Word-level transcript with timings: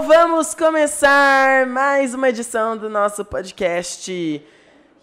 Então 0.00 0.08
vamos 0.08 0.54
começar 0.54 1.66
mais 1.66 2.14
uma 2.14 2.30
edição 2.30 2.74
do 2.74 2.88
nosso 2.88 3.22
podcast. 3.22 4.42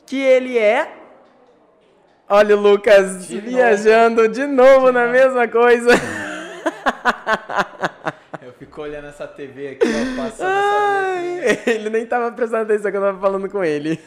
Que 0.07 0.20
ele 0.20 0.57
é. 0.57 0.91
Olha 2.27 2.57
o 2.57 2.59
Lucas 2.59 3.27
De 3.27 3.39
viajando 3.39 4.27
de 4.27 4.48
novo 4.48 4.91
na 4.91 5.05
mesma 5.05 5.48
coisa. 5.48 5.91
Eu 8.41 8.52
fico 8.54 8.81
olhando 8.81 9.09
essa 9.09 9.27
TV 9.27 9.73
aqui, 9.73 9.88
ó, 9.88 10.23
passando 10.23 10.49
Ai, 10.49 11.45
essa 11.45 11.70
ele 11.70 11.91
nem 11.91 12.04
tava 12.04 12.32
prestando 12.32 12.64
atenção 12.64 12.89
que 12.89 12.98
eu 12.98 13.02
tava 13.02 13.20
falando 13.20 13.48
com 13.52 13.64
ele. 13.64 14.03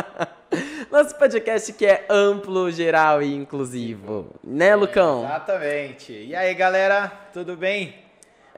Nosso 0.90 1.14
podcast 1.16 1.74
que 1.74 1.84
é 1.84 2.06
amplo, 2.08 2.70
geral 2.70 3.22
e 3.22 3.34
inclusivo. 3.34 4.34
Né, 4.42 4.74
Lucão? 4.74 5.26
Exatamente. 5.26 6.14
E 6.14 6.34
aí, 6.34 6.54
galera, 6.54 7.12
tudo 7.34 7.54
bem? 7.54 8.05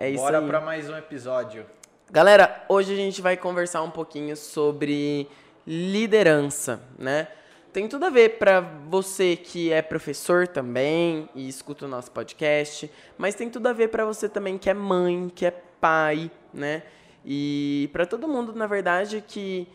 É 0.01 0.09
isso 0.09 0.23
Bora 0.23 0.39
aí. 0.39 0.47
pra 0.47 0.61
mais 0.61 0.89
um 0.89 0.97
episódio. 0.97 1.67
Galera, 2.09 2.65
hoje 2.69 2.93
a 2.93 2.97
gente 2.97 3.21
vai 3.21 3.37
conversar 3.37 3.83
um 3.83 3.91
pouquinho 3.91 4.37
sobre 4.37 5.29
liderança, 5.67 6.81
né? 6.97 7.27
Tem 7.73 7.89
tudo 7.89 8.05
a 8.05 8.09
ver 8.09 8.39
para 8.39 8.61
você 8.61 9.35
que 9.35 9.73
é 9.73 9.83
professor 9.83 10.47
também 10.47 11.29
e 11.35 11.49
escuta 11.49 11.85
o 11.85 11.89
nosso 11.89 12.13
podcast, 12.13 12.89
mas 13.19 13.35
tem 13.35 13.51
tudo 13.51 13.67
a 13.67 13.73
ver 13.73 13.89
para 13.89 14.05
você 14.05 14.29
também 14.29 14.57
que 14.57 14.71
é 14.71 14.75
mãe, 14.75 15.33
que 15.35 15.45
é 15.45 15.51
pai, 15.51 16.31
né? 16.55 16.85
E 17.25 17.91
para 17.93 18.07
todo 18.07 18.29
mundo, 18.29 18.55
na 18.55 18.69
verdade, 18.69 19.23
que 19.27 19.67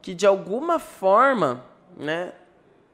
que 0.00 0.14
de 0.14 0.26
alguma 0.26 0.78
forma, 0.78 1.62
né, 1.94 2.32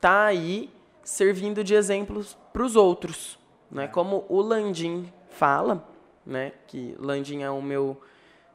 tá 0.01 0.25
aí 0.25 0.71
servindo 1.05 1.63
de 1.63 1.75
exemplos 1.75 2.37
para 2.53 2.65
os 2.65 2.75
outros, 2.75 3.39
né? 3.71 3.87
Como 3.87 4.27
o 4.29 4.41
Landim 4.41 5.13
fala, 5.29 5.94
né? 6.27 6.53
Que 6.67 6.95
Landim 6.99 7.43
é 7.43 7.51
o 7.51 7.63
meu 7.63 8.01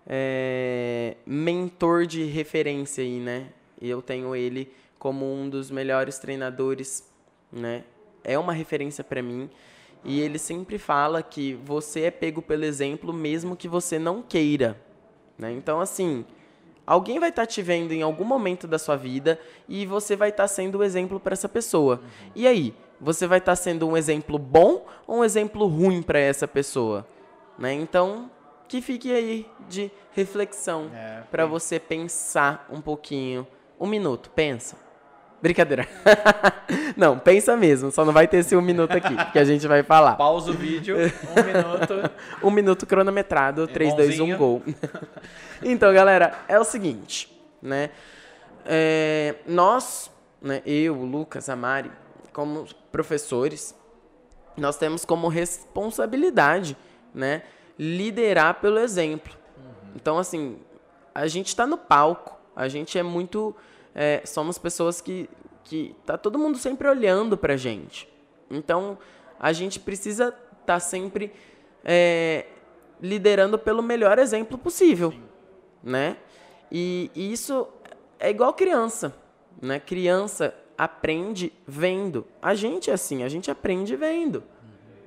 é, 0.07 1.15
mentor 1.25 2.05
de 2.05 2.23
referência 2.23 3.03
aí, 3.03 3.19
né? 3.19 3.49
Eu 3.81 4.01
tenho 4.01 4.35
ele 4.35 4.71
como 4.97 5.31
um 5.31 5.49
dos 5.49 5.71
melhores 5.71 6.19
treinadores, 6.19 7.07
né? 7.51 7.83
É 8.23 8.37
uma 8.37 8.53
referência 8.53 9.03
para 9.03 9.21
mim. 9.21 9.49
E 10.03 10.19
ele 10.21 10.39
sempre 10.39 10.77
fala 10.77 11.21
que 11.21 11.53
você 11.65 12.01
é 12.01 12.11
pego 12.11 12.41
pelo 12.41 12.63
exemplo 12.63 13.13
mesmo 13.13 13.55
que 13.55 13.67
você 13.67 13.99
não 13.99 14.21
queira, 14.21 14.79
né? 15.37 15.51
Então 15.51 15.79
assim, 15.81 16.25
alguém 16.87 17.19
vai 17.19 17.29
estar 17.29 17.45
te 17.45 17.61
vendo 17.61 17.91
em 17.91 18.01
algum 18.01 18.23
momento 18.23 18.65
da 18.65 18.79
sua 18.79 18.95
vida 18.95 19.39
e 19.67 19.85
você 19.85 20.15
vai 20.15 20.29
estar 20.29 20.47
sendo 20.47 20.79
o 20.79 20.83
exemplo 20.83 21.19
para 21.19 21.33
essa 21.33 21.49
pessoa. 21.49 22.01
E 22.33 22.47
aí, 22.47 22.73
você 22.99 23.27
vai 23.27 23.37
estar 23.37 23.55
sendo 23.55 23.87
um 23.87 23.95
exemplo 23.95 24.37
bom 24.37 24.85
ou 25.07 25.19
um 25.19 25.23
exemplo 25.23 25.65
ruim 25.67 26.01
para 26.01 26.19
essa 26.19 26.47
pessoa, 26.47 27.05
né? 27.59 27.73
Então, 27.73 28.31
que 28.67 28.81
fique 28.81 29.13
aí 29.13 29.45
de 29.67 29.91
reflexão 30.11 30.89
É, 30.93 31.23
para 31.29 31.45
você 31.45 31.79
pensar 31.79 32.67
um 32.71 32.81
pouquinho. 32.81 33.45
Um 33.79 33.85
minuto, 33.85 34.31
pensa. 34.33 34.77
Brincadeira. 35.41 35.87
não, 36.97 37.17
pensa 37.17 37.55
mesmo, 37.55 37.91
só 37.91 38.03
não 38.03 38.11
vai 38.11 38.27
ter 38.27 38.37
esse 38.37 38.55
um 38.55 38.61
minuto 38.61 38.91
aqui, 38.91 39.15
que 39.31 39.39
a 39.39 39.45
gente 39.45 39.65
vai 39.67 39.83
falar. 39.83 40.15
Pausa 40.15 40.51
o 40.51 40.53
vídeo, 40.53 40.97
um 40.97 41.43
minuto. 41.43 42.11
Um 42.43 42.51
minuto 42.51 42.85
cronometrado, 42.85 43.67
3, 43.67 43.93
2, 43.93 44.07
1, 44.07 44.17
bonzinho. 44.17 44.37
gol. 44.37 44.61
então, 45.63 45.93
galera, 45.93 46.37
é 46.47 46.59
o 46.59 46.63
seguinte, 46.65 47.31
né? 47.61 47.89
É, 48.65 49.35
nós, 49.47 50.11
né, 50.41 50.61
eu, 50.65 50.97
o 50.97 51.05
Lucas, 51.05 51.47
a 51.47 51.55
Mari, 51.55 51.91
como 52.33 52.65
professores, 52.91 53.73
nós 54.57 54.77
temos 54.77 55.05
como 55.05 55.29
responsabilidade, 55.29 56.75
né, 57.13 57.43
liderar 57.77 58.55
pelo 58.55 58.79
exemplo. 58.79 59.33
Então, 59.95 60.17
assim, 60.17 60.57
a 61.13 61.27
gente 61.27 61.47
está 61.47 61.65
no 61.65 61.77
palco, 61.77 62.37
a 62.55 62.67
gente 62.67 62.97
é 62.97 63.03
muito, 63.03 63.55
é, 63.95 64.21
somos 64.25 64.57
pessoas 64.57 65.01
que, 65.01 65.29
que 65.63 65.95
tá 66.05 66.17
todo 66.17 66.37
mundo 66.37 66.57
sempre 66.57 66.87
olhando 66.87 67.37
pra 67.37 67.55
gente. 67.55 68.07
Então, 68.49 68.97
a 69.39 69.53
gente 69.53 69.79
precisa 69.79 70.35
estar 70.61 70.79
sempre 70.79 71.31
é, 71.83 72.45
liderando 73.01 73.57
pelo 73.57 73.81
melhor 73.81 74.19
exemplo 74.19 74.57
possível, 74.57 75.13
né? 75.83 76.17
E, 76.71 77.09
e 77.15 77.31
isso 77.31 77.67
é 78.19 78.29
igual 78.29 78.53
criança, 78.53 79.15
né? 79.61 79.79
Criança 79.79 80.53
aprende 80.77 81.51
vendo. 81.67 82.25
A 82.41 82.53
gente 82.53 82.89
é 82.89 82.93
assim, 82.93 83.23
a 83.23 83.29
gente 83.29 83.49
aprende 83.49 83.95
vendo, 83.95 84.43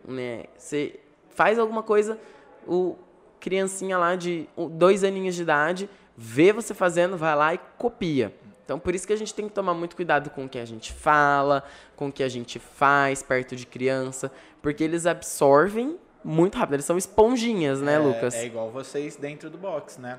né? 0.07 0.45
Você 0.57 0.99
faz 1.35 1.59
alguma 1.59 1.83
coisa, 1.83 2.19
o 2.67 2.97
criancinha 3.41 3.99
lá 3.99 4.15
de 4.15 4.49
dois 4.71 5.03
aninhos 5.03 5.35
de 5.35 5.43
idade 5.43 5.91
vê 6.17 6.53
você 6.53 6.73
fazendo, 6.73 7.17
vai 7.17 7.35
lá 7.35 7.55
e 7.55 7.59
copia. 7.77 8.35
Então, 8.65 8.79
por 8.79 8.95
isso 8.95 9.07
que 9.07 9.13
a 9.13 9.17
gente 9.17 9.35
tem 9.35 9.49
que 9.49 9.55
tomar 9.55 9.75
muito 9.75 9.97
cuidado 9.97 10.31
com 10.31 10.45
o 10.45 10.49
que 10.49 10.59
a 10.59 10.65
gente 10.65 10.93
fala, 10.93 11.65
com 11.97 12.09
o 12.09 12.13
que 12.13 12.23
a 12.23 12.29
gente 12.29 12.59
faz 12.59 13.23
perto 13.23 13.57
de 13.57 13.67
criança, 13.67 14.31
porque 14.63 14.85
eles 14.85 15.05
absorvem 15.05 15.99
muito 16.25 16.57
rápido. 16.57 16.75
Eles 16.75 16.85
são 16.85 16.97
esponjinhas, 16.97 17.81
né, 17.81 17.95
é, 17.95 17.99
Lucas? 17.99 18.35
É 18.35 18.47
igual 18.47 18.71
vocês 18.71 19.17
dentro 19.17 19.51
do 19.51 19.59
box, 19.59 20.01
né? 20.01 20.19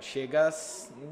Chega, 0.00 0.48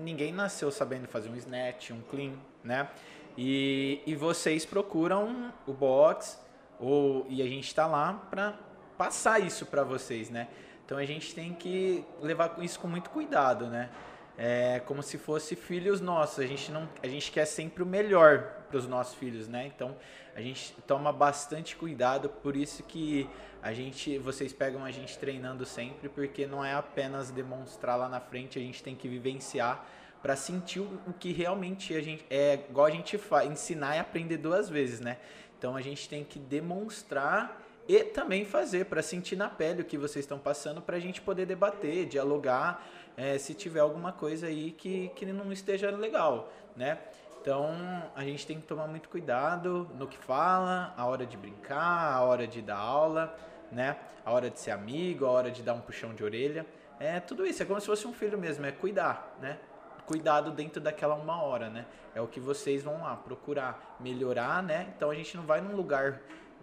ninguém 0.01 0.33
nasceu 0.33 0.71
sabendo 0.71 1.07
fazer 1.09 1.29
um 1.29 1.37
snatch, 1.37 1.91
um 1.91 2.01
clean, 2.11 2.33
né? 2.63 2.89
E, 3.37 4.01
e 4.07 4.15
vocês 4.15 4.65
procuram 4.65 5.53
o 5.67 5.73
box, 5.73 6.39
ou, 6.81 7.27
e 7.29 7.43
a 7.43 7.47
gente 7.47 7.75
tá 7.75 7.87
lá 7.87 8.15
pra 8.31 8.59
passar 8.99 9.41
isso 9.41 9.65
pra 9.65 9.85
vocês, 9.85 10.29
né? 10.29 10.49
Então 10.85 10.99
a 10.99 11.05
gente 11.05 11.35
tem 11.35 11.55
que 11.55 12.05
levar 12.21 12.57
isso 12.61 12.81
com 12.81 12.89
muito 12.89 13.11
cuidado, 13.11 13.69
né? 13.69 13.89
É 14.37 14.81
como 14.81 15.03
se 15.03 15.17
fosse 15.17 15.55
filhos 15.55 16.01
nossos. 16.01 16.41
A 16.41 16.47
gente 16.47 16.73
não, 16.73 16.89
a 17.03 17.07
gente 17.07 17.31
quer 17.31 17.45
sempre 17.45 17.83
o 17.83 17.87
melhor 17.87 18.43
para 18.69 18.77
os 18.77 18.87
nossos 18.87 19.15
filhos, 19.15 19.47
né? 19.47 19.67
Então 19.67 19.97
a 20.35 20.41
gente 20.41 20.73
toma 20.87 21.13
bastante 21.13 21.77
cuidado, 21.77 22.29
por 22.29 22.57
isso 22.57 22.83
que 22.83 23.29
a 23.63 23.73
gente, 23.73 24.19
vocês 24.19 24.53
pegam 24.53 24.85
a 24.85 24.91
gente 24.91 25.19
treinando 25.19 25.65
sempre, 25.65 26.09
porque 26.09 26.47
não 26.47 26.65
é 26.65 26.75
apenas 26.75 27.31
demonstrar 27.31 27.99
lá 27.99 28.09
na 28.09 28.21
frente, 28.21 28.59
a 28.59 28.63
gente 28.63 28.83
tem 28.83 28.95
que 28.95 29.09
vivenciar 29.09 29.85
para 30.23 30.37
sentir 30.37 30.81
o 30.81 31.01
o 31.07 31.13
que 31.13 31.33
realmente 31.33 31.95
a 31.95 32.01
gente 32.01 32.25
é 32.31 32.55
igual 32.69 32.87
a 32.87 32.91
gente 32.91 33.19
faz, 33.19 33.51
ensinar 33.51 33.97
e 33.97 33.99
aprender 33.99 34.37
duas 34.37 34.69
vezes, 34.69 35.01
né? 35.01 35.19
Então 35.59 35.77
a 35.77 35.83
gente 35.83 36.09
tem 36.09 36.25
que 36.25 36.39
demonstrar 36.39 37.68
e 37.89 38.05
também 38.05 38.45
fazer 38.45 38.85
para 38.85 39.01
sentir 39.01 39.35
na 39.35 39.49
pele 39.49 39.81
o 39.81 39.85
que 39.85 39.97
vocês 39.97 40.25
estão 40.25 40.39
passando 40.39 40.83
para 40.83 40.97
a 40.97 41.01
gente 41.01 41.23
poder 41.23 41.47
debater, 41.47 42.05
dialogar, 42.05 42.87
é, 43.17 43.39
se 43.39 43.55
tiver 43.55 43.81
alguma 43.81 44.13
coisa 44.13 44.47
aí 44.47 44.73
que, 44.73 45.09
que 45.17 45.25
não 45.25 45.51
esteja 45.51 45.91
legal, 45.91 46.53
né? 46.77 46.99
Então 47.41 47.75
a 48.15 48.23
gente 48.25 48.47
tem 48.47 48.61
que 48.61 48.67
tomar 48.67 48.87
muito 48.87 49.09
cuidado 49.09 49.89
no 49.97 50.07
que 50.07 50.19
fala, 50.19 50.93
a 50.99 51.07
hora 51.07 51.25
de 51.25 51.37
brincar, 51.37 52.13
a 52.13 52.23
hora 52.23 52.47
de 52.47 52.61
dar 52.61 52.77
aula, 52.77 53.35
né? 53.73 53.97
A 54.23 54.33
hora 54.33 54.51
de 54.51 54.61
ser 54.61 54.73
amigo, 54.73 55.25
a 55.25 55.31
hora 55.31 55.51
de 55.51 55.63
dar 55.63 55.73
um 55.73 55.81
puxão 55.81 56.15
de 56.15 56.23
orelha. 56.23 56.67
É 57.01 57.21
tudo 57.21 57.47
isso, 57.47 57.63
é 57.63 57.67
como 57.67 57.81
se 57.81 57.87
fosse 57.87 58.07
um 58.07 58.13
filho 58.13 58.37
mesmo, 58.37 58.67
é 58.67 58.73
cuidar, 58.73 59.35
né? 59.41 59.59
Cuidado 60.05 60.51
dentro 60.51 60.79
daquela 60.81 61.15
uma 61.15 61.43
hora, 61.43 61.71
né? 61.71 61.87
É 62.15 62.21
o 62.21 62.27
que 62.27 62.39
vocês 62.39 62.83
vão 62.83 63.01
lá 63.01 63.17
procurar 63.17 63.97
melhorar, 63.99 64.63
né? 64.63 64.93
Então 64.95 65.11
a 65.11 65.15
gente 65.15 65.35
não 65.37 65.45
vai 65.45 65.63
num 65.63 65.75
lugar 65.75 66.21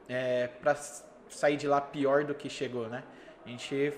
é, 0.08 0.48
para 0.48 0.76
sair 1.30 1.58
de 1.58 1.68
lá 1.68 1.82
pior 1.82 2.24
do 2.24 2.34
que 2.34 2.50
chegou, 2.50 2.88
né? 2.88 3.04
A 3.46 3.50
gente 3.50 3.94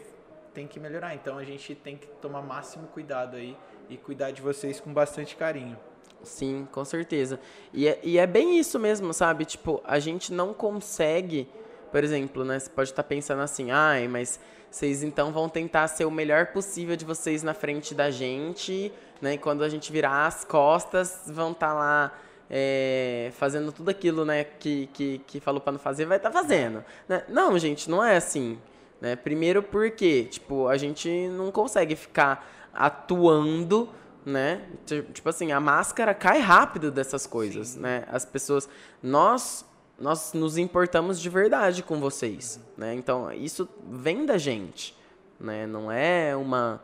tem 0.53 0.67
que 0.67 0.79
melhorar, 0.79 1.13
então 1.15 1.37
a 1.37 1.43
gente 1.43 1.75
tem 1.75 1.97
que 1.97 2.07
tomar 2.21 2.41
máximo 2.41 2.87
cuidado 2.87 3.37
aí 3.37 3.55
e 3.89 3.97
cuidar 3.97 4.31
de 4.31 4.41
vocês 4.41 4.79
com 4.79 4.91
bastante 4.91 5.35
carinho. 5.35 5.77
Sim, 6.23 6.67
com 6.71 6.83
certeza. 6.83 7.39
E 7.73 7.87
é, 7.87 7.99
e 8.03 8.17
é 8.17 8.25
bem 8.25 8.57
isso 8.59 8.79
mesmo, 8.79 9.13
sabe? 9.13 9.45
Tipo, 9.45 9.81
a 9.85 9.99
gente 9.99 10.33
não 10.33 10.53
consegue, 10.53 11.47
por 11.91 12.03
exemplo, 12.03 12.43
né? 12.43 12.59
Você 12.59 12.69
pode 12.69 12.89
estar 12.89 13.03
pensando 13.03 13.41
assim, 13.41 13.71
ai, 13.71 14.07
mas 14.07 14.39
vocês 14.69 15.03
então 15.03 15.31
vão 15.31 15.47
tentar 15.47 15.87
ser 15.87 16.05
o 16.05 16.11
melhor 16.11 16.47
possível 16.47 16.95
de 16.95 17.05
vocês 17.05 17.43
na 17.43 17.53
frente 17.53 17.93
da 17.93 18.11
gente, 18.11 18.91
né? 19.21 19.35
E 19.35 19.37
quando 19.37 19.63
a 19.63 19.69
gente 19.69 19.91
virar 19.91 20.25
as 20.25 20.43
costas, 20.43 21.23
vão 21.27 21.51
estar 21.51 21.73
lá 21.73 22.11
é, 22.49 23.31
fazendo 23.33 23.71
tudo 23.71 23.89
aquilo, 23.89 24.23
né? 24.25 24.43
Que, 24.43 24.87
que, 24.93 25.19
que 25.27 25.39
falou 25.39 25.59
pra 25.61 25.71
não 25.71 25.79
fazer, 25.79 26.05
vai 26.05 26.17
estar 26.17 26.31
fazendo. 26.31 26.83
Né? 27.07 27.23
Não, 27.29 27.57
gente, 27.57 27.89
não 27.89 28.03
é 28.03 28.15
assim. 28.17 28.57
Né? 29.01 29.15
Primeiro 29.15 29.61
porque, 29.61 30.23
tipo, 30.25 30.67
a 30.67 30.77
gente 30.77 31.27
não 31.29 31.51
consegue 31.51 31.95
ficar 31.95 32.47
atuando 32.73 33.89
né? 34.25 34.61
Ti- 34.85 35.03
Tipo 35.13 35.29
assim, 35.29 35.53
a 35.53 35.59
máscara 35.59 36.13
cai 36.13 36.39
rápido 36.39 36.91
dessas 36.91 37.25
coisas, 37.25 37.77
né? 37.77 38.03
As 38.11 38.25
pessoas, 38.25 38.67
nós 39.01 39.65
nós 39.99 40.33
nos 40.33 40.57
importamos 40.59 41.19
de 41.19 41.27
verdade 41.27 41.81
com 41.81 41.99
vocês, 41.99 42.59
né? 42.77 42.93
Então, 42.93 43.31
isso 43.31 43.67
vem 43.89 44.25
da 44.27 44.37
gente, 44.37 44.95
né? 45.39 45.65
Não 45.65 45.89
é 45.91 46.35
uma 46.35 46.83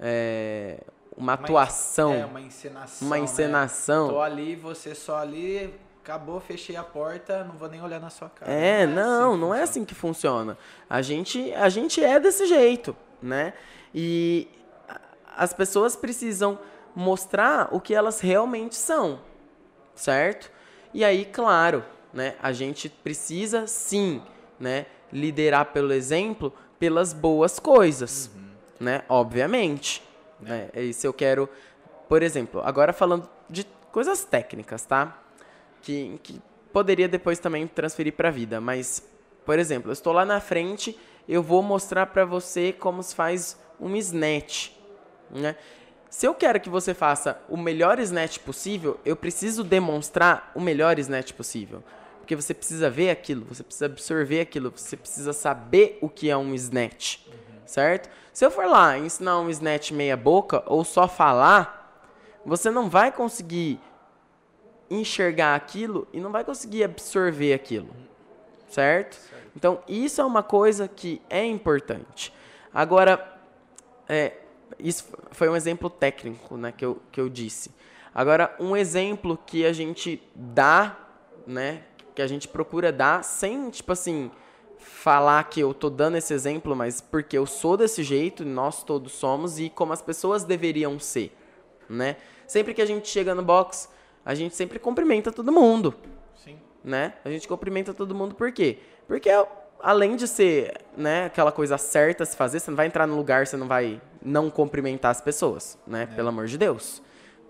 é, 0.00 0.80
uma 1.16 1.32
atuação, 1.32 2.12
É 2.12 2.26
uma 2.26 2.40
encenação. 2.40 3.06
uma 3.06 3.16
né? 3.16 3.22
encenação. 3.22 4.08
Tô 4.08 4.20
ali, 4.20 4.54
você 4.54 4.94
só 4.94 5.16
ali, 5.18 5.74
acabou, 6.02 6.38
fechei 6.38 6.76
a 6.76 6.84
porta, 6.84 7.42
não 7.44 7.56
vou 7.56 7.68
nem 7.68 7.82
olhar 7.82 7.98
na 7.98 8.10
sua 8.10 8.28
cara. 8.28 8.52
É, 8.52 8.86
não, 8.86 9.32
que 9.32 9.40
não 9.40 9.54
é 9.54 9.62
assim 9.62 9.84
que 9.84 9.94
funciona. 9.94 10.56
A 10.88 11.00
gente, 11.02 11.52
a 11.54 11.68
gente 11.68 12.04
é 12.04 12.20
desse 12.20 12.46
jeito, 12.46 12.94
né? 13.20 13.54
E 13.94 14.48
as 15.36 15.52
pessoas 15.52 15.96
precisam 15.96 16.58
mostrar 16.94 17.68
o 17.72 17.80
que 17.80 17.94
elas 17.94 18.20
realmente 18.20 18.74
são, 18.74 19.20
certo? 19.94 20.50
E 20.94 21.04
aí, 21.04 21.24
claro, 21.24 21.84
né, 22.12 22.36
a 22.42 22.52
gente 22.52 22.88
precisa 22.88 23.66
sim, 23.66 24.22
né, 24.58 24.86
liderar 25.12 25.66
pelo 25.66 25.92
exemplo, 25.92 26.52
pelas 26.78 27.12
boas 27.12 27.58
coisas, 27.58 28.30
uhum. 28.34 28.42
né? 28.80 29.02
Obviamente. 29.08 30.05
Né? 30.40 30.68
É 30.72 30.82
isso 30.82 31.06
eu 31.06 31.12
quero, 31.12 31.48
por 32.08 32.22
exemplo, 32.22 32.60
agora 32.64 32.92
falando 32.92 33.28
de 33.48 33.64
coisas 33.92 34.24
técnicas, 34.24 34.84
tá? 34.84 35.22
Que, 35.82 36.18
que 36.22 36.40
poderia 36.72 37.08
depois 37.08 37.38
também 37.38 37.66
transferir 37.66 38.12
para 38.12 38.28
a 38.28 38.32
vida, 38.32 38.60
mas, 38.60 39.06
por 39.44 39.58
exemplo, 39.58 39.90
eu 39.90 39.92
estou 39.92 40.12
lá 40.12 40.24
na 40.24 40.40
frente, 40.40 40.98
eu 41.28 41.42
vou 41.42 41.62
mostrar 41.62 42.06
para 42.06 42.24
você 42.24 42.72
como 42.72 43.02
se 43.02 43.14
faz 43.14 43.58
um 43.80 43.94
snatch, 43.96 44.70
né? 45.30 45.56
Se 46.08 46.26
eu 46.26 46.34
quero 46.34 46.60
que 46.60 46.70
você 46.70 46.94
faça 46.94 47.38
o 47.48 47.56
melhor 47.56 47.98
snatch 47.98 48.38
possível, 48.38 48.98
eu 49.04 49.16
preciso 49.16 49.62
demonstrar 49.64 50.50
o 50.54 50.60
melhor 50.60 50.98
snatch 50.98 51.32
possível. 51.32 51.82
Porque 52.20 52.34
você 52.34 52.54
precisa 52.54 52.88
ver 52.88 53.10
aquilo, 53.10 53.44
você 53.44 53.62
precisa 53.62 53.86
absorver 53.86 54.40
aquilo, 54.40 54.72
você 54.74 54.96
precisa 54.96 55.32
saber 55.32 55.98
o 56.00 56.08
que 56.08 56.30
é 56.30 56.36
um 56.36 56.54
snatch, 56.54 57.18
uhum. 57.26 57.55
Certo? 57.66 58.08
Se 58.32 58.44
eu 58.44 58.50
for 58.50 58.66
lá 58.66 58.96
ensinar 58.98 59.40
um 59.40 59.50
snatch 59.50 59.90
meia 59.90 60.16
boca 60.16 60.62
ou 60.66 60.84
só 60.84 61.08
falar, 61.08 62.04
você 62.44 62.70
não 62.70 62.88
vai 62.88 63.10
conseguir 63.10 63.80
enxergar 64.88 65.54
aquilo 65.54 66.06
e 66.12 66.20
não 66.20 66.30
vai 66.30 66.44
conseguir 66.44 66.84
absorver 66.84 67.52
aquilo, 67.52 67.88
certo? 68.68 69.16
certo. 69.16 69.50
Então 69.56 69.82
isso 69.88 70.20
é 70.20 70.24
uma 70.24 70.42
coisa 70.42 70.86
que 70.86 71.20
é 71.28 71.44
importante. 71.44 72.32
Agora, 72.72 73.36
é, 74.08 74.34
isso 74.78 75.06
foi 75.30 75.48
um 75.48 75.56
exemplo 75.56 75.88
técnico, 75.90 76.56
né, 76.56 76.72
que 76.72 76.84
eu, 76.84 77.00
que 77.10 77.20
eu 77.20 77.28
disse. 77.28 77.70
Agora, 78.14 78.54
um 78.58 78.76
exemplo 78.76 79.38
que 79.46 79.66
a 79.66 79.72
gente 79.72 80.22
dá, 80.34 80.96
né, 81.46 81.82
que 82.14 82.22
a 82.22 82.26
gente 82.26 82.48
procura 82.48 82.92
dar 82.92 83.22
sem, 83.22 83.68
tipo 83.70 83.92
assim, 83.92 84.30
falar 84.86 85.42
que 85.44 85.60
eu 85.60 85.74
tô 85.74 85.90
dando 85.90 86.16
esse 86.16 86.32
exemplo, 86.32 86.74
mas 86.76 87.00
porque 87.00 87.36
eu 87.36 87.44
sou 87.44 87.76
desse 87.76 88.02
jeito, 88.02 88.44
nós 88.44 88.84
todos 88.84 89.12
somos 89.12 89.58
e 89.58 89.68
como 89.68 89.92
as 89.92 90.00
pessoas 90.00 90.44
deveriam 90.44 90.98
ser, 90.98 91.36
né? 91.88 92.16
Sempre 92.46 92.72
que 92.72 92.80
a 92.80 92.86
gente 92.86 93.08
chega 93.08 93.34
no 93.34 93.42
box, 93.42 93.88
a 94.24 94.34
gente 94.34 94.54
sempre 94.54 94.78
cumprimenta 94.78 95.32
todo 95.32 95.50
mundo. 95.52 95.94
Sim. 96.34 96.56
Né? 96.84 97.14
A 97.24 97.30
gente 97.30 97.48
cumprimenta 97.48 97.92
todo 97.92 98.14
mundo 98.14 98.34
por 98.34 98.52
quê? 98.52 98.78
Porque 99.08 99.28
além 99.80 100.14
de 100.14 100.28
ser, 100.28 100.72
né, 100.96 101.26
aquela 101.26 101.50
coisa 101.50 101.76
certa 101.76 102.22
a 102.22 102.26
se 102.26 102.36
fazer, 102.36 102.60
você 102.60 102.70
não 102.70 102.76
vai 102.76 102.86
entrar 102.86 103.06
no 103.06 103.16
lugar, 103.16 103.46
você 103.46 103.56
não 103.56 103.66
vai 103.66 104.00
não 104.22 104.48
cumprimentar 104.50 105.10
as 105.10 105.20
pessoas, 105.20 105.78
né? 105.86 106.08
É. 106.10 106.14
Pelo 106.14 106.28
amor 106.28 106.46
de 106.46 106.56
Deus, 106.56 107.02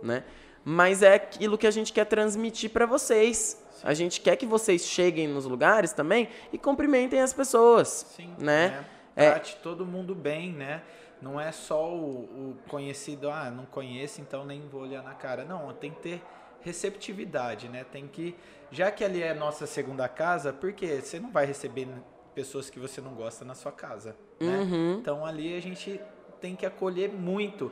né? 0.03 0.25
Mas 0.69 1.01
é 1.01 1.15
aquilo 1.15 1.57
que 1.57 1.65
a 1.65 1.71
gente 1.71 1.93
quer 1.93 2.07
transmitir 2.07 2.71
para 2.71 2.85
vocês, 2.87 3.65
a 3.85 3.95
gente 3.95 4.21
quer 4.21 4.35
que 4.35 4.45
vocês 4.45 4.85
cheguem 4.85 5.29
nos 5.29 5.45
lugares 5.45 5.93
também 5.93 6.29
e 6.53 6.59
cumprimentem 6.59 7.21
as 7.21 7.33
pessoas. 7.33 8.05
Sim, 8.17 8.35
né? 8.37 8.85
É, 9.15 9.31
trate 9.31 9.55
é... 9.55 9.63
todo 9.63 9.87
mundo 9.87 10.13
bem, 10.13 10.53
né? 10.53 10.83
Não 11.23 11.41
é 11.41 11.53
só 11.53 11.89
o, 11.89 12.25
o, 12.25 12.57
conhecido, 12.67 13.31
ah, 13.31 13.49
não 13.49 13.65
conheço, 13.65 14.21
então 14.21 14.45
nem 14.45 14.67
vou 14.67 14.83
olhar 14.83 15.05
na 15.05 15.15
cara. 15.15 15.45
Não, 15.45 15.73
tem 15.73 15.93
que 15.93 16.01
ter 16.01 16.23
receptividade, 16.63 17.69
né? 17.69 17.85
Tem 17.85 18.09
que, 18.09 18.35
já 18.73 18.91
que 18.91 19.05
ali 19.05 19.23
é 19.23 19.33
nossa 19.33 19.69
segunda 19.69 20.09
casa, 20.09 20.53
porque 20.53 21.01
você 21.01 21.21
não 21.21 21.31
vai 21.31 21.47
receber 21.47 21.87
pessoas 22.35 22.69
que 22.69 22.81
você 22.81 23.01
não 23.01 23.15
gosta 23.15 23.45
na 23.45 23.55
sua 23.55 23.71
casa, 23.71 24.17
né? 24.41 24.59
Uhum. 24.59 24.99
Então 24.99 25.25
ali 25.25 25.57
a 25.57 25.63
gente 25.63 26.01
tem 26.41 26.57
que 26.57 26.67
acolher 26.67 27.09
muito. 27.09 27.71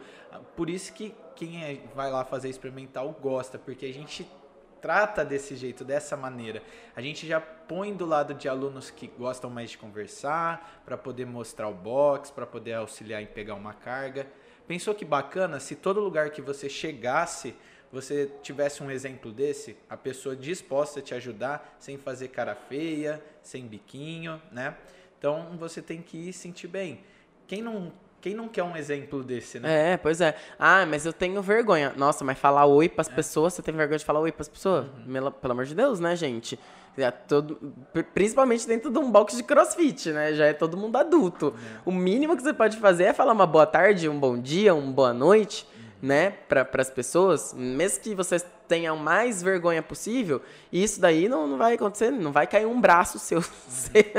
Por 0.54 0.70
isso 0.70 0.92
que 0.92 1.12
quem 1.34 1.64
é, 1.64 1.80
vai 1.94 2.10
lá 2.10 2.24
fazer 2.24 2.48
experimental 2.48 3.10
gosta, 3.20 3.58
porque 3.58 3.86
a 3.86 3.92
gente 3.92 4.28
trata 4.80 5.24
desse 5.24 5.56
jeito, 5.56 5.82
dessa 5.82 6.14
maneira. 6.14 6.62
A 6.94 7.00
gente 7.00 7.26
já 7.26 7.40
põe 7.40 7.94
do 7.94 8.04
lado 8.04 8.34
de 8.34 8.48
alunos 8.48 8.90
que 8.90 9.06
gostam 9.06 9.48
mais 9.48 9.70
de 9.70 9.78
conversar, 9.78 10.82
para 10.84 10.98
poder 10.98 11.24
mostrar 11.24 11.68
o 11.68 11.74
box, 11.74 12.30
para 12.30 12.44
poder 12.44 12.74
auxiliar 12.74 13.22
em 13.22 13.26
pegar 13.26 13.54
uma 13.54 13.72
carga. 13.72 14.26
Pensou 14.66 14.94
que 14.94 15.04
bacana 15.04 15.58
se 15.58 15.74
todo 15.74 16.00
lugar 16.00 16.30
que 16.30 16.42
você 16.42 16.68
chegasse, 16.68 17.54
você 17.90 18.30
tivesse 18.42 18.82
um 18.82 18.90
exemplo 18.90 19.32
desse, 19.32 19.76
a 19.88 19.96
pessoa 19.96 20.36
disposta 20.36 21.00
a 21.00 21.02
te 21.02 21.14
ajudar, 21.14 21.76
sem 21.78 21.96
fazer 21.96 22.28
cara 22.28 22.54
feia, 22.54 23.22
sem 23.42 23.66
biquinho, 23.66 24.42
né? 24.52 24.76
Então 25.18 25.56
você 25.56 25.80
tem 25.80 26.02
que 26.02 26.28
ir 26.28 26.32
sentir 26.34 26.68
bem. 26.68 27.02
Quem 27.46 27.62
não 27.62 27.90
quem 28.24 28.32
não 28.32 28.48
quer 28.48 28.62
um 28.62 28.74
exemplo 28.74 29.22
desse, 29.22 29.60
né? 29.60 29.92
É, 29.92 29.96
pois 29.98 30.18
é. 30.18 30.34
Ah, 30.58 30.86
mas 30.86 31.04
eu 31.04 31.12
tenho 31.12 31.42
vergonha. 31.42 31.92
Nossa, 31.94 32.24
mas 32.24 32.38
falar 32.38 32.64
oi 32.64 32.88
pras 32.88 33.06
é. 33.06 33.12
pessoas, 33.12 33.52
você 33.52 33.60
tem 33.60 33.74
vergonha 33.74 33.98
de 33.98 34.04
falar 34.04 34.20
oi 34.20 34.32
pras 34.32 34.48
pessoas? 34.48 34.86
Uhum. 35.06 35.30
Pelo 35.30 35.52
amor 35.52 35.66
de 35.66 35.74
Deus, 35.74 36.00
né, 36.00 36.16
gente? 36.16 36.58
É 36.96 37.10
todo, 37.10 37.74
principalmente 38.14 38.66
dentro 38.66 38.90
de 38.90 38.98
um 38.98 39.10
box 39.10 39.36
de 39.36 39.42
crossfit, 39.42 40.10
né? 40.10 40.32
Já 40.32 40.46
é 40.46 40.54
todo 40.54 40.74
mundo 40.74 40.96
adulto. 40.96 41.48
Uhum. 41.48 41.52
O 41.84 41.92
mínimo 41.92 42.34
que 42.34 42.42
você 42.42 42.54
pode 42.54 42.78
fazer 42.78 43.04
é 43.04 43.12
falar 43.12 43.34
uma 43.34 43.46
boa 43.46 43.66
tarde, 43.66 44.08
um 44.08 44.18
bom 44.18 44.38
dia, 44.38 44.74
uma 44.74 44.90
boa 44.90 45.12
noite 45.12 45.66
né, 46.04 46.32
para 46.46 46.68
as 46.74 46.90
pessoas, 46.90 47.54
mesmo 47.54 48.02
que 48.02 48.14
vocês 48.14 48.44
tenham 48.68 48.94
mais 48.94 49.42
vergonha 49.42 49.82
possível, 49.82 50.42
isso 50.70 51.00
daí 51.00 51.30
não, 51.30 51.46
não 51.46 51.56
vai 51.56 51.76
acontecer, 51.76 52.10
não 52.10 52.30
vai 52.30 52.46
cair 52.46 52.66
um 52.66 52.78
braço 52.78 53.18
seu 53.18 53.40
você 53.66 54.12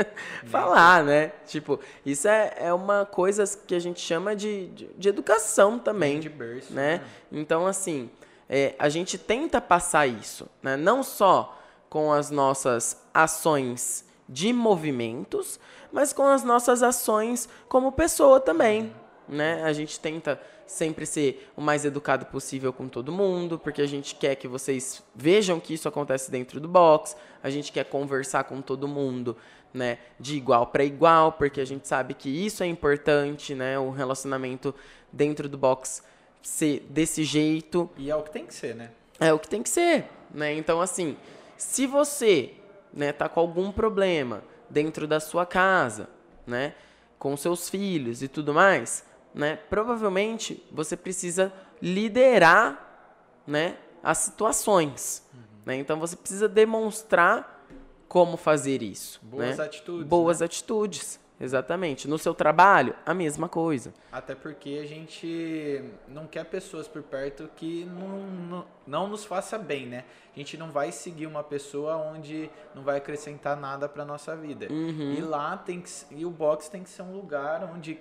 falar, 0.46 1.04
né? 1.04 1.30
Tipo, 1.46 1.78
isso 2.04 2.26
é, 2.26 2.54
é 2.58 2.72
uma 2.72 3.06
coisa 3.06 3.44
que 3.68 3.72
a 3.72 3.78
gente 3.78 4.00
chama 4.00 4.34
de, 4.34 4.66
de, 4.70 4.86
de 4.98 5.08
educação 5.08 5.78
também, 5.78 6.18
de 6.18 6.28
berço, 6.28 6.72
né? 6.72 6.96
né? 6.96 7.04
Então, 7.30 7.68
assim, 7.68 8.10
é, 8.48 8.74
a 8.80 8.88
gente 8.88 9.16
tenta 9.16 9.60
passar 9.60 10.08
isso, 10.08 10.48
né? 10.60 10.76
Não 10.76 11.04
só 11.04 11.56
com 11.88 12.12
as 12.12 12.32
nossas 12.32 13.00
ações 13.14 14.04
de 14.28 14.52
movimentos, 14.52 15.60
mas 15.92 16.12
com 16.12 16.24
as 16.26 16.42
nossas 16.42 16.82
ações 16.82 17.48
como 17.68 17.92
pessoa 17.92 18.40
também, 18.40 18.92
né? 19.28 19.62
A 19.64 19.72
gente 19.72 19.98
tenta 19.98 20.40
sempre 20.66 21.06
ser 21.06 21.50
o 21.56 21.60
mais 21.60 21.84
educado 21.84 22.26
possível 22.26 22.72
com 22.72 22.88
todo 22.88 23.12
mundo, 23.12 23.58
porque 23.58 23.80
a 23.80 23.86
gente 23.86 24.14
quer 24.14 24.34
que 24.34 24.48
vocês 24.48 25.02
vejam 25.14 25.60
que 25.60 25.74
isso 25.74 25.88
acontece 25.88 26.30
dentro 26.30 26.60
do 26.60 26.68
box, 26.68 27.16
a 27.42 27.50
gente 27.50 27.70
quer 27.72 27.84
conversar 27.84 28.44
com 28.44 28.60
todo 28.60 28.88
mundo, 28.88 29.36
né, 29.72 29.98
de 30.18 30.36
igual 30.36 30.66
para 30.66 30.84
igual, 30.84 31.32
porque 31.32 31.60
a 31.60 31.64
gente 31.64 31.86
sabe 31.86 32.14
que 32.14 32.28
isso 32.28 32.62
é 32.62 32.66
importante, 32.66 33.54
né, 33.54 33.78
o 33.78 33.90
relacionamento 33.90 34.74
dentro 35.12 35.48
do 35.48 35.56
box 35.56 36.02
ser 36.42 36.86
desse 36.88 37.24
jeito. 37.24 37.88
E 37.96 38.10
é 38.10 38.16
o 38.16 38.22
que 38.22 38.30
tem 38.30 38.46
que 38.46 38.54
ser, 38.54 38.74
né? 38.74 38.90
É 39.20 39.32
o 39.32 39.38
que 39.38 39.48
tem 39.48 39.62
que 39.62 39.68
ser, 39.68 40.06
né? 40.32 40.54
Então 40.54 40.80
assim, 40.80 41.16
se 41.56 41.86
você, 41.86 42.54
né, 42.92 43.12
tá 43.12 43.28
com 43.28 43.40
algum 43.40 43.70
problema 43.70 44.42
dentro 44.68 45.06
da 45.06 45.20
sua 45.20 45.46
casa, 45.46 46.08
né, 46.46 46.74
com 47.18 47.36
seus 47.36 47.68
filhos 47.68 48.22
e 48.22 48.28
tudo 48.28 48.52
mais, 48.52 49.04
né, 49.36 49.56
provavelmente 49.68 50.66
você 50.72 50.96
precisa 50.96 51.52
liderar 51.80 53.12
né, 53.46 53.76
as 54.02 54.18
situações. 54.18 55.22
Uhum. 55.32 55.40
Né? 55.66 55.76
Então 55.76 56.00
você 56.00 56.16
precisa 56.16 56.48
demonstrar 56.48 57.64
como 58.08 58.38
fazer 58.38 58.82
isso. 58.82 59.20
Boas 59.22 59.58
né? 59.58 59.64
atitudes. 59.64 60.06
Boas 60.06 60.40
né? 60.40 60.46
atitudes. 60.46 61.20
Exatamente. 61.38 62.08
No 62.08 62.18
seu 62.18 62.32
trabalho, 62.32 62.94
a 63.04 63.12
mesma 63.12 63.46
coisa. 63.46 63.92
Até 64.10 64.34
porque 64.34 64.80
a 64.82 64.86
gente 64.86 65.84
não 66.08 66.26
quer 66.26 66.44
pessoas 66.46 66.88
por 66.88 67.02
perto 67.02 67.46
que 67.54 67.84
não, 67.84 68.18
não, 68.26 68.66
não 68.86 69.06
nos 69.06 69.22
faça 69.26 69.58
bem, 69.58 69.86
né? 69.86 70.04
A 70.34 70.38
gente 70.38 70.56
não 70.56 70.70
vai 70.70 70.90
seguir 70.90 71.26
uma 71.26 71.44
pessoa 71.44 71.96
onde 71.96 72.48
não 72.74 72.82
vai 72.82 72.96
acrescentar 72.96 73.54
nada 73.54 73.86
para 73.86 74.02
nossa 74.02 74.34
vida. 74.34 74.66
Uhum. 74.70 75.12
E 75.12 75.20
lá 75.20 75.58
tem 75.58 75.82
que 75.82 75.90
e 76.10 76.24
o 76.24 76.30
box 76.30 76.70
tem 76.70 76.82
que 76.82 76.88
ser 76.88 77.02
um 77.02 77.14
lugar 77.14 77.70
onde 77.74 78.00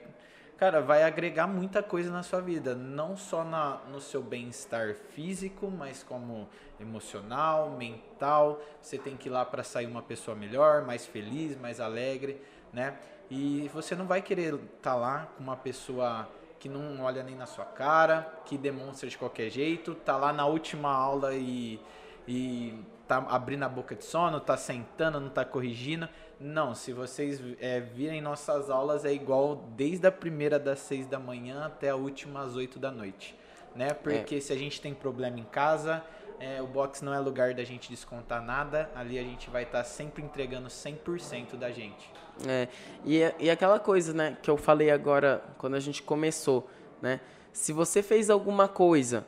cara, 0.58 0.82
vai 0.82 1.04
agregar 1.04 1.48
muita 1.48 1.84
coisa 1.84 2.12
na 2.12 2.24
sua 2.24 2.42
vida, 2.42 2.74
não 2.74 3.18
só 3.18 3.44
na, 3.44 3.82
no 3.92 4.00
seu 4.00 4.22
bem-estar 4.22 4.96
físico, 4.96 5.70
mas 5.70 6.04
como 6.04 6.48
emocional, 6.80 7.72
mental. 7.72 8.62
Você 8.82 8.98
tem 8.98 9.16
que 9.18 9.28
ir 9.28 9.32
lá 9.32 9.46
para 9.46 9.64
sair 9.64 9.88
uma 9.88 10.02
pessoa 10.02 10.36
melhor, 10.36 10.84
mais 10.84 11.06
feliz, 11.06 11.60
mais 11.60 11.80
alegre, 11.80 12.42
né? 12.72 12.98
E 13.30 13.70
você 13.74 13.96
não 13.96 14.06
vai 14.06 14.22
querer 14.22 14.54
estar 14.54 14.92
tá 14.92 14.96
lá 14.96 15.28
com 15.36 15.44
uma 15.44 15.58
pessoa 15.58 16.30
que 16.60 16.70
não 16.70 17.04
olha 17.04 17.22
nem 17.22 17.36
na 17.36 17.46
sua 17.46 17.66
cara, 17.66 18.42
que 18.46 18.58
demonstra 18.58 19.10
de 19.10 19.18
qualquer 19.18 19.50
jeito, 19.50 19.94
tá 19.94 20.16
lá 20.18 20.32
na 20.32 20.46
última 20.46 20.92
aula 20.92 21.34
e, 21.34 21.80
e 22.28 22.80
tá 23.08 23.18
abrindo 23.30 23.64
a 23.64 23.70
boca 23.70 23.96
de 23.96 24.04
sono, 24.04 24.40
tá 24.40 24.58
sentando, 24.58 25.20
não 25.20 25.30
tá 25.30 25.46
corrigindo. 25.46 26.08
Não, 26.40 26.76
se 26.76 26.92
vocês 26.92 27.42
é, 27.60 27.80
virem 27.80 28.22
nossas 28.22 28.70
aulas, 28.70 29.06
é 29.06 29.14
igual 29.14 29.56
desde 29.76 30.08
a 30.08 30.12
primeira 30.12 30.60
das 30.60 30.80
seis 30.80 31.06
da 31.06 31.20
manhã 31.20 31.66
até 31.66 31.90
a 31.90 31.96
última 31.96 32.42
às 32.42 32.56
oito 32.56 32.80
da 32.80 32.92
noite. 32.92 33.36
Né? 33.76 33.94
Porque 33.94 34.36
é. 34.36 34.40
se 34.40 34.52
a 34.52 34.56
gente 34.56 34.82
tem 34.82 34.94
problema 34.94 35.40
em 35.40 35.44
casa, 35.44 36.04
é, 36.40 36.62
o 36.62 36.68
box 36.68 37.02
não 37.02 37.14
é 37.14 37.20
lugar 37.20 37.54
da 37.54 37.64
gente 37.64 37.90
descontar 37.90 38.42
nada, 38.42 38.90
ali 38.96 39.18
a 39.18 39.24
gente 39.24 39.50
vai 39.50 39.64
estar 39.64 39.80
tá 39.80 39.84
sempre 39.84 40.24
entregando 40.24 40.68
100% 40.68 41.56
da 41.56 41.72
gente. 41.72 42.10
É, 42.46 42.68
e, 43.06 43.22
e 43.40 43.50
aquela 43.50 43.80
coisa, 43.80 44.14
né, 44.14 44.38
que 44.42 44.50
eu 44.50 44.58
falei 44.58 44.92
agora, 44.92 45.44
quando 45.58 45.76
a 45.76 45.80
gente 45.80 46.04
começou, 46.04 46.70
né? 47.02 47.22
Se 47.54 47.72
você 47.72 48.04
fez 48.04 48.30
alguma 48.30 48.68
coisa, 48.68 49.26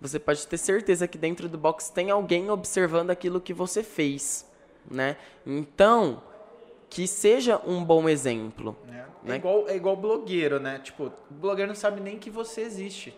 você 0.00 0.18
pode 0.18 0.46
ter 0.46 0.56
certeza 0.56 1.06
que 1.06 1.18
dentro 1.18 1.48
do 1.48 1.58
box 1.58 1.90
tem 1.90 2.10
alguém 2.10 2.50
observando 2.50 3.10
aquilo 3.10 3.40
que 3.40 3.52
você 3.52 3.82
fez, 3.82 4.48
né? 4.90 5.16
Então, 5.46 6.22
que 6.88 7.06
seja 7.06 7.60
um 7.66 7.84
bom 7.84 8.08
exemplo. 8.08 8.76
É, 8.88 8.92
né? 8.92 9.06
é 9.28 9.36
igual, 9.36 9.68
é 9.68 9.76
igual 9.76 9.96
blogueiro, 9.96 10.58
né? 10.58 10.78
Tipo, 10.82 11.04
o 11.06 11.34
blogueiro 11.34 11.68
não 11.68 11.76
sabe 11.76 12.00
nem 12.00 12.18
que 12.18 12.30
você 12.30 12.62
existe. 12.62 13.16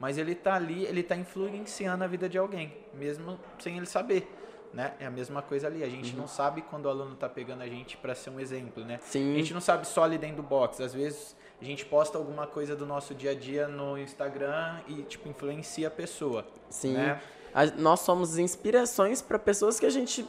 Mas 0.00 0.18
ele 0.18 0.34
tá 0.34 0.54
ali, 0.54 0.84
ele 0.86 1.02
tá 1.02 1.14
influenciando 1.14 2.02
a 2.02 2.06
vida 2.08 2.28
de 2.28 2.36
alguém, 2.36 2.74
mesmo 2.94 3.38
sem 3.60 3.76
ele 3.76 3.86
saber. 3.86 4.28
Né? 4.74 4.94
É 4.98 5.06
a 5.06 5.10
mesma 5.10 5.42
coisa 5.42 5.66
ali. 5.68 5.84
A 5.84 5.88
gente 5.88 6.12
Uhum. 6.14 6.22
não 6.22 6.26
sabe 6.26 6.62
quando 6.62 6.86
o 6.86 6.88
aluno 6.88 7.14
tá 7.14 7.28
pegando 7.28 7.62
a 7.62 7.68
gente 7.68 7.96
para 7.98 8.14
ser 8.14 8.30
um 8.30 8.40
exemplo, 8.40 8.82
né? 8.84 8.98
Sim. 9.02 9.32
A 9.34 9.36
gente 9.36 9.52
não 9.54 9.60
sabe 9.60 9.86
só 9.86 10.02
ali 10.02 10.16
dentro 10.18 10.36
do 10.36 10.42
box. 10.42 10.80
Às 10.80 10.94
vezes 10.94 11.36
a 11.62 11.64
gente 11.64 11.84
posta 11.86 12.18
alguma 12.18 12.46
coisa 12.46 12.74
do 12.74 12.84
nosso 12.84 13.14
dia 13.14 13.30
a 13.30 13.34
dia 13.34 13.68
no 13.68 13.96
Instagram 13.96 14.80
e 14.88 15.02
tipo 15.02 15.28
influencia 15.28 15.88
a 15.88 15.90
pessoa. 15.90 16.44
Sim. 16.68 16.94
né? 16.94 17.20
A- 17.54 17.66
nós 17.66 18.00
somos 18.00 18.36
inspirações 18.38 19.22
para 19.22 19.38
pessoas 19.38 19.78
que 19.78 19.86
a 19.86 19.90
gente 19.90 20.26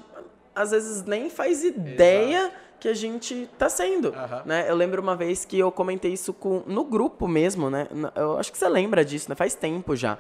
às 0.56 0.70
vezes 0.72 1.04
nem 1.04 1.30
faz 1.30 1.64
ideia 1.64 2.54
que 2.80 2.88
a 2.88 2.94
gente 2.94 3.50
tá 3.58 3.70
sendo, 3.70 4.10
Aham. 4.10 4.44
né? 4.46 4.70
Eu 4.70 4.76
lembro 4.76 5.02
uma 5.02 5.16
vez 5.16 5.44
que 5.46 5.58
eu 5.58 5.72
comentei 5.72 6.14
isso 6.14 6.34
com, 6.34 6.62
no 6.68 6.84
grupo 6.84 7.28
mesmo, 7.28 7.70
né? 7.70 7.88
Eu 8.16 8.38
acho 8.38 8.52
que 8.52 8.58
você 8.58 8.68
lembra 8.70 9.04
disso, 9.04 9.28
né? 9.30 9.36
Faz 9.36 9.56
tempo 9.56 9.96
já. 9.96 10.18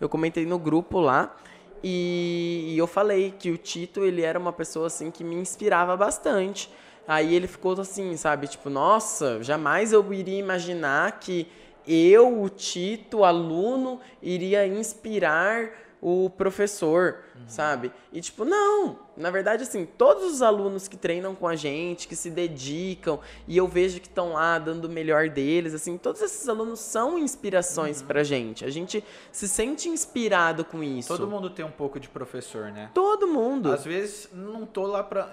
Eu 0.00 0.08
comentei 0.08 0.44
no 0.46 0.58
grupo 0.58 1.00
lá 1.00 1.34
e, 1.82 2.68
e 2.74 2.78
eu 2.78 2.86
falei 2.86 3.34
que 3.36 3.50
o 3.50 3.56
Tito, 3.56 4.04
ele 4.04 4.22
era 4.22 4.38
uma 4.38 4.52
pessoa 4.52 4.86
assim 4.86 5.10
que 5.10 5.24
me 5.24 5.34
inspirava 5.34 5.96
bastante. 5.96 6.70
Aí 7.06 7.34
ele 7.34 7.46
ficou 7.46 7.78
assim, 7.80 8.16
sabe? 8.16 8.46
Tipo, 8.46 8.70
nossa, 8.70 9.42
jamais 9.42 9.92
eu 9.92 10.12
iria 10.12 10.38
imaginar 10.38 11.18
que 11.18 11.48
eu, 11.86 12.42
o 12.42 12.48
Tito, 12.48 13.24
aluno, 13.24 14.00
iria 14.22 14.66
inspirar 14.66 15.70
o 16.00 16.28
professor, 16.28 17.18
sabe? 17.46 17.92
E 18.12 18.20
tipo, 18.20 18.44
não, 18.44 18.98
na 19.16 19.30
verdade 19.30 19.62
assim, 19.62 19.86
todos 19.86 20.24
os 20.24 20.42
alunos 20.42 20.88
que 20.88 20.96
treinam 20.96 21.32
com 21.32 21.46
a 21.46 21.54
gente, 21.54 22.08
que 22.08 22.16
se 22.16 22.28
dedicam, 22.28 23.20
e 23.46 23.56
eu 23.56 23.68
vejo 23.68 24.00
que 24.00 24.08
estão 24.08 24.32
lá 24.32 24.58
dando 24.58 24.86
o 24.86 24.88
melhor 24.88 25.28
deles, 25.28 25.72
assim, 25.72 25.96
todos 25.96 26.20
esses 26.20 26.48
alunos 26.48 26.80
são 26.80 27.16
inspirações 27.16 28.02
pra 28.02 28.24
gente. 28.24 28.64
A 28.64 28.70
gente 28.70 29.04
se 29.30 29.48
sente 29.48 29.88
inspirado 29.88 30.64
com 30.64 30.82
isso. 30.82 31.06
Todo 31.06 31.28
mundo 31.28 31.48
tem 31.48 31.64
um 31.64 31.70
pouco 31.70 32.00
de 32.00 32.08
professor, 32.08 32.72
né? 32.72 32.90
Todo 32.92 33.28
mundo. 33.28 33.70
Às 33.70 33.84
vezes 33.84 34.28
não 34.32 34.66
tô 34.66 34.86
lá 34.86 35.04
pra. 35.04 35.32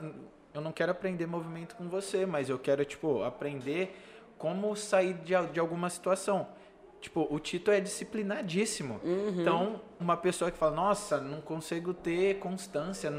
Eu 0.53 0.61
não 0.61 0.71
quero 0.71 0.91
aprender 0.91 1.25
movimento 1.27 1.75
com 1.75 1.87
você, 1.87 2.25
mas 2.25 2.49
eu 2.49 2.57
quero, 2.57 2.83
tipo, 2.83 3.23
aprender 3.23 3.95
como 4.37 4.75
sair 4.75 5.13
de, 5.13 5.33
de 5.51 5.59
alguma 5.59 5.89
situação. 5.89 6.47
Tipo, 7.01 7.27
o 7.29 7.39
Tito 7.39 7.71
é 7.71 7.79
disciplinadíssimo. 7.79 8.99
Então, 9.41 9.81
uma 9.99 10.17
pessoa 10.17 10.51
que 10.51 10.57
fala, 10.57 10.75
nossa, 10.75 11.19
não 11.19 11.39
consigo 11.39 11.93
ter 11.93 12.39
constância, 12.39 13.11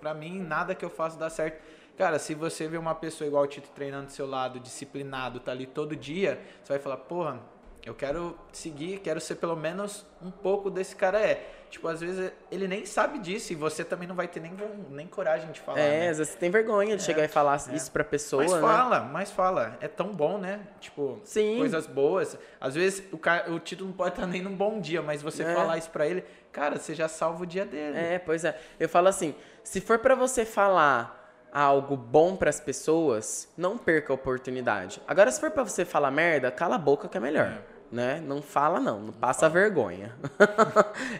pra 0.00 0.12
mim 0.14 0.40
nada 0.40 0.74
que 0.74 0.84
eu 0.84 0.90
faço 0.90 1.18
dá 1.18 1.30
certo. 1.30 1.62
Cara, 1.96 2.18
se 2.18 2.34
você 2.34 2.66
vê 2.68 2.78
uma 2.78 2.94
pessoa 2.94 3.26
igual 3.26 3.44
o 3.44 3.46
Tito 3.46 3.68
treinando 3.74 4.06
do 4.06 4.12
seu 4.12 4.26
lado, 4.26 4.58
disciplinado, 4.60 5.40
tá 5.40 5.52
ali 5.52 5.66
todo 5.66 5.94
dia, 5.94 6.40
você 6.62 6.72
vai 6.72 6.78
falar, 6.80 6.96
porra, 6.98 7.40
eu 7.84 7.94
quero 7.94 8.36
seguir, 8.52 8.98
quero 9.00 9.20
ser 9.20 9.36
pelo 9.36 9.56
menos 9.56 10.04
um 10.22 10.30
pouco 10.30 10.70
desse 10.70 10.94
cara 10.96 11.20
é. 11.20 11.54
Tipo, 11.70 11.86
às 11.88 12.00
vezes 12.00 12.32
ele 12.50 12.66
nem 12.66 12.86
sabe 12.86 13.18
disso 13.18 13.52
e 13.52 13.56
você 13.56 13.84
também 13.84 14.08
não 14.08 14.14
vai 14.14 14.26
ter 14.26 14.40
nem, 14.40 14.54
nem 14.88 15.06
coragem 15.06 15.50
de 15.52 15.60
falar. 15.60 15.78
é, 15.78 16.00
né? 16.00 16.08
às 16.08 16.16
vezes 16.16 16.32
você 16.32 16.38
tem 16.38 16.50
vergonha 16.50 16.96
de 16.96 17.02
chegar 17.02 17.22
e 17.24 17.28
falar 17.28 17.56
isso 17.74 17.92
pra 17.92 18.02
pessoa, 18.02 18.42
Mas 18.42 18.52
né? 18.54 18.60
fala, 18.60 19.00
mas 19.00 19.30
fala. 19.30 19.76
É 19.80 19.86
tão 19.86 20.14
bom, 20.14 20.38
né? 20.38 20.60
Tipo, 20.80 21.20
Sim. 21.24 21.58
coisas 21.58 21.86
boas. 21.86 22.38
Às 22.58 22.74
vezes 22.74 23.02
o, 23.12 23.18
cara, 23.18 23.52
o 23.52 23.60
título 23.60 23.90
não 23.90 23.96
pode 23.96 24.14
estar 24.14 24.26
nem 24.26 24.40
num 24.40 24.56
bom 24.56 24.80
dia, 24.80 25.02
mas 25.02 25.20
você 25.20 25.42
É. 25.42 25.54
falar 25.54 25.76
isso 25.76 25.90
pra 25.90 26.06
ele, 26.06 26.24
cara, 26.50 26.78
você 26.78 26.94
já 26.94 27.06
salva 27.06 27.42
o 27.42 27.46
dia 27.46 27.66
dele. 27.66 27.98
É, 27.98 28.18
pois 28.18 28.44
é. 28.46 28.58
Eu 28.80 28.88
falo 28.88 29.08
assim, 29.08 29.34
se 29.62 29.78
for 29.82 29.98
pra 29.98 30.14
você 30.14 30.46
falar 30.46 31.17
algo 31.52 31.96
bom 31.96 32.36
pras 32.36 32.60
pessoas, 32.60 33.48
não 33.56 33.78
perca 33.78 34.12
a 34.12 34.14
oportunidade. 34.14 35.00
Agora, 35.06 35.30
se 35.30 35.40
for 35.40 35.50
pra 35.50 35.64
você 35.64 35.84
falar 35.84 36.10
merda, 36.10 36.50
cala 36.50 36.76
a 36.76 36.78
boca 36.78 37.08
que 37.08 37.16
é 37.16 37.20
melhor. 37.20 37.46
É. 37.46 37.78
Né? 37.90 38.22
Não 38.22 38.42
fala 38.42 38.78
não, 38.78 39.00
não 39.00 39.12
passa 39.14 39.48
vergonha. 39.48 40.14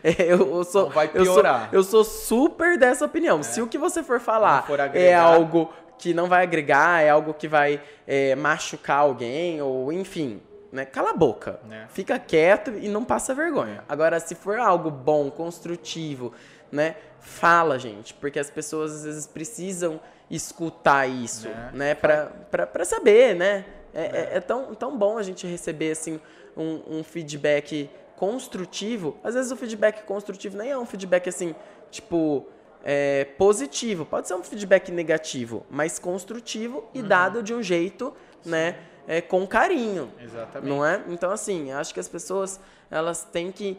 É, 0.05 0.25
eu, 0.31 0.57
eu 0.57 0.65
sou, 0.65 0.85
Não 0.85 0.91
vai 0.91 1.07
eu 1.15 1.25
sou- 1.25 1.35
piorar. 1.35 1.69
Eu 1.73 1.83
sou, 1.83 2.05
super 2.05 2.79
dessa 2.79 3.07
opinião. 3.07 3.43
Se 3.43 3.63
o 3.63 3.67
que 3.67 3.79
você 3.79 4.03
for 4.03 4.21
falar 4.21 4.59
Não 4.59 4.77
for 4.77 4.79
é 4.95 5.15
algo 5.15 5.73
que 5.99 6.13
não 6.13 6.29
vai 6.29 6.43
agregar, 6.43 7.03
é 7.03 7.09
algo 7.09 7.33
que 7.33 7.49
vai 7.49 7.83
é, 8.07 8.35
machucar 8.37 8.99
alguém, 8.99 9.63
ou 9.63 9.91
enfim, 9.91 10.43
né? 10.71 10.85
Cala 10.85 11.11
a 11.11 11.15
boca. 11.15 11.59
Né. 11.65 11.87
Fica 11.89 12.19
quieto 12.19 12.71
e 12.71 12.87
não 12.89 13.03
passa 13.05 13.35
vergonha. 13.35 13.83
Agora, 13.89 14.21
se 14.21 14.35
for 14.35 14.59
algo 14.59 14.91
bom, 14.91 15.31
construtivo, 15.31 16.33
né? 16.71 16.97
Fala, 17.21 17.79
gente, 17.79 18.15
porque 18.15 18.39
as 18.39 18.51
pessoas 18.51 18.95
às 18.95 19.05
vezes 19.05 19.27
precisam 19.27 19.99
escutar 20.31 21.07
isso, 21.07 21.49
Né. 21.49 21.71
né? 21.73 21.95
Pra 21.95 22.85
saber, 22.85 23.35
né? 23.35 23.65
É, 23.95 24.03
é- 24.05 24.29
é 24.37 24.41
tão, 24.41 24.75
tão 24.75 24.97
bom 24.97 25.17
a 25.19 25.23
gente 25.23 25.47
receber, 25.47 25.91
assim, 25.93 26.21
um, 26.57 26.99
um 26.99 27.05
feedback 27.05 27.91
construtivo. 28.17 29.17
Às 29.25 29.35
vezes 29.35 29.51
o 29.51 29.57
feedback 29.57 30.05
construtivo 30.05 30.57
nem 30.59 30.71
é 30.71 30.79
um 30.79 30.85
feedback, 30.87 31.29
assim, 31.29 31.55
tipo, 31.91 32.47
é, 32.85 33.25
positivo. 33.37 34.05
Pode 34.05 34.29
ser 34.29 34.35
um 34.35 34.43
feedback 34.43 34.91
negativo, 34.93 35.65
mas 35.71 35.99
construtivo 35.99 36.85
e 36.95 37.03
dado 37.03 37.43
de 37.43 37.55
um 37.55 37.63
jeito, 37.63 38.13
né? 38.45 38.77
É, 39.07 39.21
com 39.23 39.47
carinho. 39.47 40.13
Exatamente. 40.23 40.69
Não 40.69 40.85
é? 40.85 41.03
Então, 41.09 41.31
assim, 41.31 41.73
acho 41.73 41.95
que 41.95 42.01
as 42.01 42.09
pessoas 42.09 42.61
elas 42.91 43.25
têm 43.25 43.51
que 43.51 43.79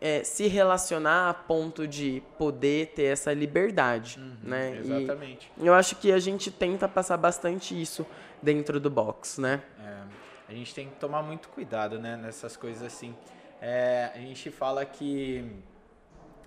é, 0.00 0.22
se 0.22 0.46
relacionar 0.46 1.30
a 1.30 1.34
ponto 1.34 1.86
de 1.86 2.22
poder 2.38 2.88
ter 2.88 3.04
essa 3.04 3.32
liberdade, 3.32 4.18
né? 4.42 4.74
E 4.76 4.78
Exatamente. 4.78 5.50
eu 5.58 5.74
acho 5.74 5.96
que 5.96 6.12
a 6.12 6.18
gente 6.18 6.50
tenta 6.50 6.88
passar 6.88 7.16
bastante 7.16 7.80
isso 7.80 8.06
dentro 8.42 8.78
do 8.78 8.90
box, 8.90 9.40
né? 9.40 9.62
É, 9.78 10.02
a 10.48 10.52
gente 10.52 10.74
tem 10.74 10.88
que 10.88 10.96
tomar 10.96 11.22
muito 11.22 11.48
cuidado, 11.48 11.98
né, 11.98 12.16
nessas 12.16 12.56
coisas 12.56 12.82
assim. 12.82 13.14
É, 13.60 14.10
a 14.14 14.18
gente 14.18 14.50
fala 14.50 14.84
que 14.84 15.44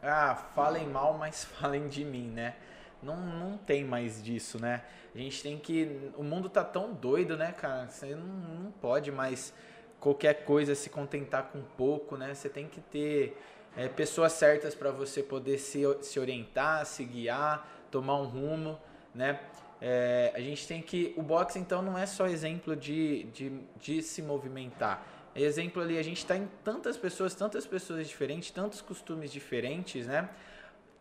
ah, 0.01 0.35
falem 0.55 0.87
mal, 0.87 1.17
mas 1.17 1.43
falem 1.59 1.87
de 1.87 2.05
mim, 2.05 2.29
né? 2.29 2.55
Não, 3.01 3.15
não 3.15 3.57
tem 3.57 3.83
mais 3.83 4.21
disso, 4.21 4.59
né? 4.59 4.83
A 5.15 5.17
gente 5.17 5.41
tem 5.41 5.57
que. 5.57 6.11
O 6.15 6.23
mundo 6.23 6.49
tá 6.49 6.63
tão 6.63 6.93
doido, 6.93 7.37
né, 7.37 7.51
cara? 7.53 7.87
Você 7.87 8.13
não, 8.13 8.27
não 8.27 8.71
pode 8.71 9.11
mais 9.11 9.53
qualquer 9.99 10.45
coisa 10.45 10.75
se 10.75 10.89
contentar 10.89 11.49
com 11.51 11.61
pouco, 11.77 12.17
né? 12.17 12.33
Você 12.33 12.49
tem 12.49 12.67
que 12.67 12.81
ter 12.81 13.37
é, 13.75 13.87
pessoas 13.87 14.33
certas 14.33 14.73
para 14.73 14.91
você 14.91 15.21
poder 15.21 15.57
se, 15.57 15.81
se 16.01 16.19
orientar, 16.19 16.85
se 16.85 17.03
guiar, 17.03 17.67
tomar 17.91 18.15
um 18.15 18.25
rumo, 18.25 18.79
né? 19.13 19.39
É, 19.81 20.31
a 20.35 20.39
gente 20.39 20.67
tem 20.67 20.81
que. 20.81 21.13
O 21.15 21.21
boxe, 21.21 21.57
então, 21.57 21.81
não 21.81 21.97
é 21.97 22.05
só 22.05 22.27
exemplo 22.27 22.75
de, 22.75 23.23
de, 23.25 23.51
de 23.77 24.01
se 24.01 24.21
movimentar. 24.21 25.05
É 25.33 25.41
exemplo 25.41 25.81
ali, 25.81 25.97
a 25.97 26.03
gente 26.03 26.17
está 26.17 26.35
em 26.35 26.49
tantas 26.63 26.97
pessoas, 26.97 27.33
tantas 27.33 27.65
pessoas 27.65 28.07
diferentes, 28.07 28.51
tantos 28.51 28.81
costumes 28.81 29.31
diferentes, 29.31 30.07
né? 30.07 30.29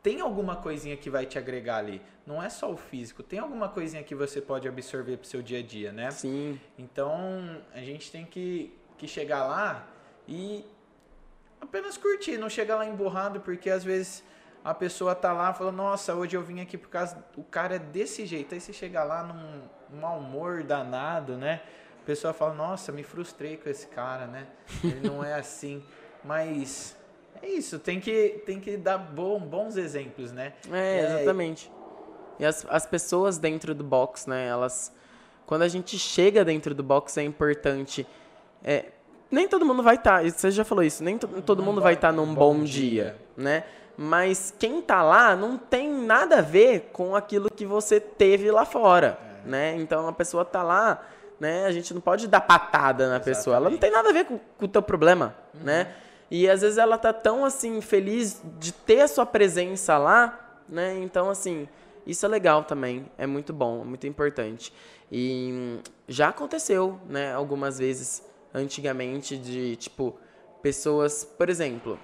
Tem 0.03 0.21
alguma 0.21 0.57
coisinha 0.57 0.97
que 0.97 1.11
vai 1.11 1.27
te 1.27 1.39
agregar 1.39 1.79
ali. 1.79 2.01
Não 2.25 2.43
é 2.43 2.49
só 2.49 2.71
o 2.71 2.77
físico, 2.77 3.23
tem 3.23 3.39
alguma 3.39 3.69
coisinha 3.69 4.03
que 4.03 4.15
você 4.15 4.41
pode 4.41 4.69
absorver 4.69 5.17
pro 5.17 5.27
seu 5.27 5.43
dia 5.43 5.59
a 5.59 5.63
dia, 5.63 5.93
né? 5.93 6.11
Sim. 6.11 6.61
Então 6.79 7.61
a 7.75 7.81
gente 7.81 8.13
tem 8.13 8.25
que, 8.25 8.73
que 8.99 9.09
chegar 9.09 9.47
lá 9.47 9.87
e 10.27 10.65
apenas 11.61 11.97
curtir, 11.97 12.37
não 12.37 12.51
chegar 12.51 12.77
lá 12.77 12.87
emburrado, 12.87 13.41
porque 13.41 13.71
às 13.71 13.83
vezes 13.83 14.23
a 14.65 14.75
pessoa 14.75 15.15
tá 15.15 15.33
lá 15.33 15.55
falando, 15.55 15.77
nossa, 15.77 16.15
hoje 16.15 16.37
eu 16.37 16.43
vim 16.43 16.61
aqui 16.61 16.77
por 16.77 16.89
causa. 16.89 17.25
O 17.37 17.43
cara 17.43 17.77
é 17.77 17.79
desse 17.79 18.27
jeito. 18.27 18.55
Aí 18.55 18.61
você 18.61 18.73
chega 18.73 19.03
lá 19.03 19.23
num, 19.23 19.63
mau 19.99 20.19
humor 20.19 20.63
danado, 20.63 21.37
né? 21.37 21.63
A 22.03 22.05
pessoa 22.05 22.33
fala, 22.33 22.55
nossa, 22.55 22.93
me 22.93 23.03
frustrei 23.03 23.57
com 23.57 23.69
esse 23.69 23.87
cara, 23.87 24.27
né? 24.27 24.47
Ele 24.83 25.09
não 25.09 25.25
é 25.25 25.35
assim. 25.35 25.83
Mas 26.25 26.97
é 27.43 27.49
isso, 27.49 27.79
tem 27.79 28.01
que, 28.01 28.43
tem 28.45 28.61
que 28.61 28.77
dar 28.77 28.99
bom, 28.99 29.41
bons 29.41 29.77
exemplos, 29.77 30.33
né? 30.33 30.55
É, 30.71 31.01
exatamente. 31.01 31.71
E 32.39 32.45
as, 32.45 32.67
as 32.69 32.87
pessoas 32.87 33.39
dentro 33.39 33.75
do 33.75 33.85
box, 33.85 34.29
né, 34.29 34.47
elas. 34.47 34.93
Quando 35.47 35.63
a 35.63 35.69
gente 35.69 35.99
chega 35.99 36.45
dentro 36.45 36.75
do 36.75 36.83
box 36.83 37.17
é 37.17 37.23
importante. 37.23 38.07
É, 38.65 38.87
nem 39.31 39.47
todo 39.49 39.65
mundo 39.65 39.83
vai 39.83 39.97
estar, 39.97 40.23
você 40.25 40.51
já 40.51 40.65
falou 40.65 40.83
isso, 40.85 41.03
nem 41.05 41.19
to- 41.19 41.29
todo 41.43 41.63
mundo 41.63 41.81
vai 41.81 41.95
estar 41.95 42.13
num 42.13 42.35
bom, 42.35 42.63
dia, 42.65 43.17
né? 43.37 43.65
Mas 43.97 44.55
quem 44.59 44.81
tá 44.81 45.03
lá 45.03 45.35
não 45.35 45.59
tem 45.59 45.93
nada 45.93 46.39
a 46.39 46.43
ver 46.43 46.91
com 46.93 47.17
aquilo 47.17 47.51
que 47.51 47.67
você 47.67 47.99
teve 48.01 48.51
lá 48.51 48.65
fora, 48.65 49.19
né? 49.45 49.75
Então 49.77 50.07
a 50.07 50.13
pessoa 50.13 50.45
tá 50.45 50.63
lá, 50.63 51.03
né? 51.41 51.67
A 51.67 51.73
gente 51.73 51.93
não 51.93 52.01
pode 52.01 52.27
dar 52.29 52.41
patada 52.41 53.09
na 53.09 53.19
pessoa, 53.21 53.57
ela 53.57 53.69
não 53.71 53.77
tem 53.79 53.91
nada 53.91 54.09
a 54.11 54.13
ver 54.13 54.25
com, 54.25 54.39
com 54.57 54.65
o 54.65 54.69
teu 54.69 54.83
problema, 54.83 55.35
né? 55.55 55.93
E 56.31 56.49
às 56.49 56.61
vezes 56.61 56.79
ela 56.79 56.97
tá 56.99 57.13
tão 57.13 57.45
assim 57.45 57.81
feliz 57.81 58.41
de 58.59 58.71
ter 58.73 59.01
a 59.01 59.09
sua 59.09 59.27
presença 59.27 59.99
lá, 59.99 60.61
né? 60.69 60.97
Então 60.99 61.29
assim, 61.31 61.67
isso 62.07 62.25
é 62.25 62.29
legal 62.29 62.65
também, 62.65 63.11
é 63.19 63.27
muito 63.27 63.53
bom, 63.53 63.81
é 63.81 63.85
muito 63.85 64.07
importante. 64.07 64.73
E 65.11 65.51
hum, 65.53 65.79
já 66.07 66.29
aconteceu, 66.29 67.01
né, 67.09 67.35
algumas 67.35 67.79
vezes 67.79 68.23
antigamente 68.53 69.37
de 69.37 69.77
tipo 69.77 70.17
pessoas, 70.63 71.25
por 71.25 71.49
exemplo, 71.49 71.99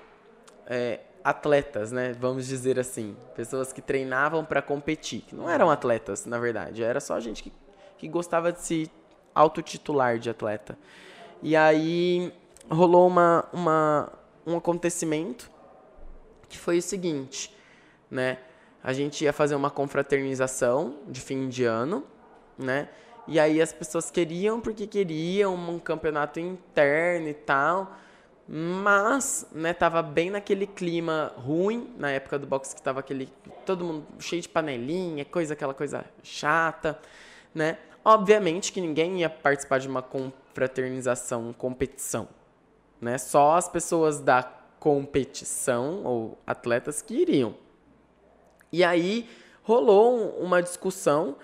é, 0.67 1.01
atletas, 1.23 1.91
né? 1.91 2.15
Vamos 2.21 2.47
dizer 2.47 2.79
assim, 2.79 3.17
pessoas 3.35 3.73
que 3.73 3.81
treinavam 3.81 4.45
para 4.45 4.61
competir, 4.61 5.23
que 5.23 5.35
não 5.35 5.49
eram 5.49 5.71
atletas, 5.71 6.27
na 6.27 6.39
verdade, 6.39 6.83
era 6.83 7.01
só 7.01 7.19
gente 7.19 7.43
que, 7.43 7.53
que 7.99 8.09
gostava 8.09 8.53
de 8.53 8.61
se 8.61 8.91
autotitular 9.35 10.19
de 10.19 10.31
atleta. 10.31 10.79
E 11.43 11.57
aí 11.57 12.33
rolou 12.71 13.07
uma, 13.07 13.47
uma, 13.53 14.13
um 14.47 14.57
acontecimento 14.57 15.51
que 16.49 16.59
foi 16.59 16.79
o 16.79 16.83
seguinte, 16.83 17.55
né? 18.11 18.39
A 18.83 18.93
gente 18.93 19.25
ia 19.25 19.33
fazer 19.33 19.55
uma 19.55 19.71
confraternização 19.71 20.99
de 21.09 21.21
fim 21.21 21.49
de 21.49 21.65
ano, 21.65 22.05
né? 22.59 22.89
E 23.27 23.41
aí 23.41 23.61
as 23.61 23.73
pessoas 23.73 24.11
queriam 24.11 24.61
porque 24.61 24.87
queriam 24.87 25.55
um 25.55 25.79
campeonato 25.79 26.39
interno 26.41 27.29
e 27.29 27.35
tal. 27.35 27.97
Mas, 28.47 29.47
né, 29.53 29.73
tava 29.73 30.03
bem 30.03 30.29
naquele 30.29 30.67
clima 30.67 31.33
ruim, 31.37 31.95
na 31.97 32.11
época 32.11 32.39
do 32.39 32.47
boxe 32.47 32.77
que 32.77 32.83
tava 32.83 33.01
aquele 33.01 33.31
todo 33.65 33.85
mundo 33.85 34.07
cheio 34.19 34.43
de 34.43 34.49
panelinha, 34.49 35.25
coisa 35.25 35.55
aquela 35.55 35.73
coisa 35.73 36.05
chata, 36.23 36.99
né? 37.55 37.79
Obviamente 38.05 38.71
que 38.71 38.83
ninguém 38.83 39.21
ia 39.21 39.31
participar 39.31 39.79
de 39.79 39.89
uma 39.89 40.03
confraternização, 40.03 41.55
competição, 41.55 42.29
né? 43.01 43.17
Só 43.17 43.55
as 43.57 43.67
pessoas 43.67 44.21
da 44.21 44.43
competição 44.79 46.05
ou 46.05 46.39
atletas 46.47 47.01
que 47.01 47.15
iriam. 47.15 47.55
E 48.71 48.85
aí 48.85 49.27
rolou 49.63 50.39
uma 50.39 50.63
discussão, 50.63 51.37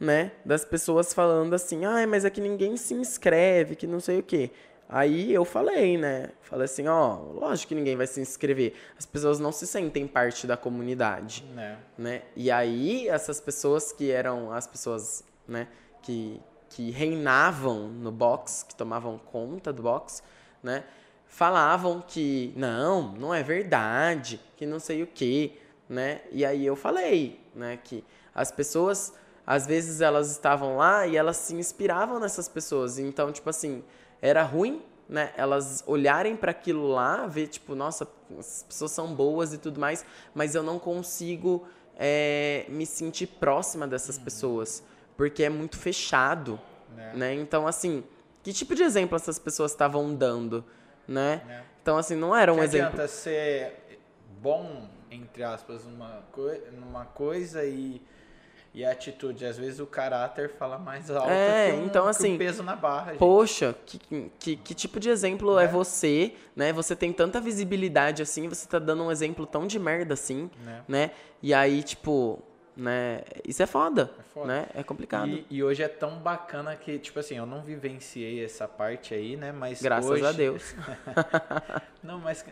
né, 0.00 0.32
das 0.44 0.64
pessoas 0.64 1.12
falando 1.12 1.54
assim: 1.54 1.84
"Ah, 1.84 2.06
mas 2.06 2.24
é 2.24 2.30
que 2.30 2.40
ninguém 2.40 2.76
se 2.76 2.94
inscreve, 2.94 3.74
que 3.76 3.86
não 3.86 4.00
sei 4.00 4.20
o 4.20 4.22
quê". 4.22 4.50
Aí 4.90 5.34
eu 5.34 5.44
falei, 5.44 5.98
né? 5.98 6.30
Falei 6.40 6.64
assim, 6.64 6.88
ó, 6.88 7.16
lógico 7.34 7.68
que 7.68 7.74
ninguém 7.74 7.94
vai 7.94 8.06
se 8.06 8.22
inscrever. 8.22 8.72
As 8.98 9.04
pessoas 9.04 9.38
não 9.38 9.52
se 9.52 9.66
sentem 9.66 10.06
parte 10.06 10.46
da 10.46 10.56
comunidade, 10.56 11.44
É. 11.58 11.76
né? 11.98 12.22
E 12.34 12.50
aí 12.50 13.06
essas 13.06 13.38
pessoas 13.38 13.92
que 13.92 14.10
eram 14.10 14.50
as 14.50 14.66
pessoas, 14.66 15.22
né, 15.46 15.68
que 16.02 16.40
que 16.70 16.90
reinavam 16.90 17.88
no 17.88 18.10
box, 18.12 18.62
que 18.68 18.74
tomavam 18.74 19.18
conta 19.18 19.72
do 19.72 19.82
box, 19.82 20.22
né? 20.62 20.84
Falavam 21.26 22.02
que 22.06 22.52
não, 22.56 23.12
não 23.12 23.34
é 23.34 23.42
verdade, 23.42 24.40
que 24.56 24.64
não 24.66 24.78
sei 24.78 25.02
o 25.02 25.06
quê, 25.06 25.52
né? 25.88 26.20
E 26.30 26.44
aí 26.44 26.64
eu 26.64 26.76
falei, 26.76 27.40
né, 27.54 27.78
que 27.82 28.02
as 28.34 28.50
pessoas 28.50 29.12
às 29.50 29.66
vezes 29.66 30.02
elas 30.02 30.30
estavam 30.30 30.76
lá 30.76 31.06
e 31.06 31.16
elas 31.16 31.38
se 31.38 31.54
inspiravam 31.54 32.20
nessas 32.20 32.46
pessoas. 32.50 32.98
Então, 32.98 33.32
tipo 33.32 33.48
assim, 33.48 33.82
era 34.20 34.42
ruim, 34.42 34.82
né? 35.08 35.32
Elas 35.38 35.82
olharem 35.86 36.36
para 36.36 36.50
aquilo 36.50 36.86
lá, 36.86 37.26
ver 37.26 37.46
tipo, 37.46 37.74
nossa, 37.74 38.06
as 38.38 38.62
pessoas 38.68 38.90
são 38.90 39.14
boas 39.14 39.54
e 39.54 39.56
tudo 39.56 39.80
mais, 39.80 40.04
mas 40.34 40.54
eu 40.54 40.62
não 40.62 40.78
consigo 40.78 41.66
é, 41.98 42.66
me 42.68 42.84
sentir 42.84 43.26
próxima 43.26 43.88
dessas 43.88 44.18
pessoas, 44.18 44.82
porque 45.16 45.42
é 45.42 45.48
muito 45.48 45.78
fechado, 45.78 46.60
Né? 46.94 47.12
né? 47.14 47.34
Então, 47.34 47.66
assim, 47.66 48.04
que 48.42 48.52
tipo 48.52 48.74
de 48.74 48.82
exemplo 48.82 49.16
essas 49.16 49.38
pessoas 49.38 49.70
estavam 49.70 50.14
dando, 50.14 50.62
né? 51.06 51.42
Né? 51.46 51.64
Então, 51.80 51.96
assim, 51.96 52.14
não 52.14 52.36
era 52.36 52.52
um 52.52 52.56
que 52.56 52.64
exemplo. 52.64 52.88
adianta 52.88 53.08
ser 53.08 53.98
bom, 54.42 54.86
entre 55.10 55.42
aspas, 55.42 55.86
numa, 55.86 56.22
coi 56.32 56.60
numa 56.70 57.06
coisa 57.06 57.64
e, 57.64 58.02
e 58.74 58.84
a 58.84 58.92
atitude. 58.92 59.44
Às 59.44 59.58
vezes 59.58 59.80
o 59.80 59.86
caráter 59.86 60.50
fala 60.58 60.78
mais 60.78 61.10
alto 61.10 61.28
É, 61.30 61.70
que, 61.72 61.76
um, 61.78 61.84
então, 61.86 62.06
assim, 62.06 62.34
um 62.34 62.38
peso 62.38 62.62
na 62.62 62.76
barra. 62.76 63.12
gente. 63.12 63.18
Poxa, 63.18 63.74
que, 63.86 64.30
que, 64.38 64.56
que 64.56 64.74
tipo 64.74 65.00
de 65.00 65.08
exemplo 65.10 65.58
é. 65.58 65.64
É. 65.64 65.68
você, 65.68 66.34
né? 66.54 66.72
Você 66.72 66.94
tem 66.94 67.12
tanta 67.12 67.40
visibilidade 67.40 68.22
assim, 68.22 68.48
você 68.48 68.68
tá 68.68 68.78
dando 68.78 69.02
um 69.04 69.10
exemplo 69.10 69.46
tão 69.46 69.66
de 69.66 69.78
merda 69.78 70.14
assim, 70.14 70.50
Né? 70.64 70.82
né? 70.86 71.10
E 71.42 71.52
aí, 71.54 71.82
tipo, 71.82 72.42
né? 72.76 73.22
Isso 73.44 73.62
é 73.62 73.66
foda, 73.66 74.10
É 74.18 74.22
foda. 74.34 74.46
né? 74.46 74.66
É 74.74 74.82
complicado. 74.84 75.28
E, 75.28 75.46
e 75.50 75.62
hoje 75.64 75.82
é 75.82 75.88
tão 75.88 76.18
bacana 76.18 76.76
que, 76.76 76.98
tipo 76.98 77.18
assim, 77.18 77.36
eu 77.36 77.46
não 77.46 77.62
vivenciei 77.62 78.44
essa 78.44 78.68
parte 78.68 79.14
aí, 79.14 79.36
né? 79.36 79.50
Mas 79.50 79.82
Graças 79.82 80.08
hoje... 80.10 80.24
a 80.26 80.32
Deus. 80.32 80.74
Não, 82.02 82.18
mas 82.20 82.44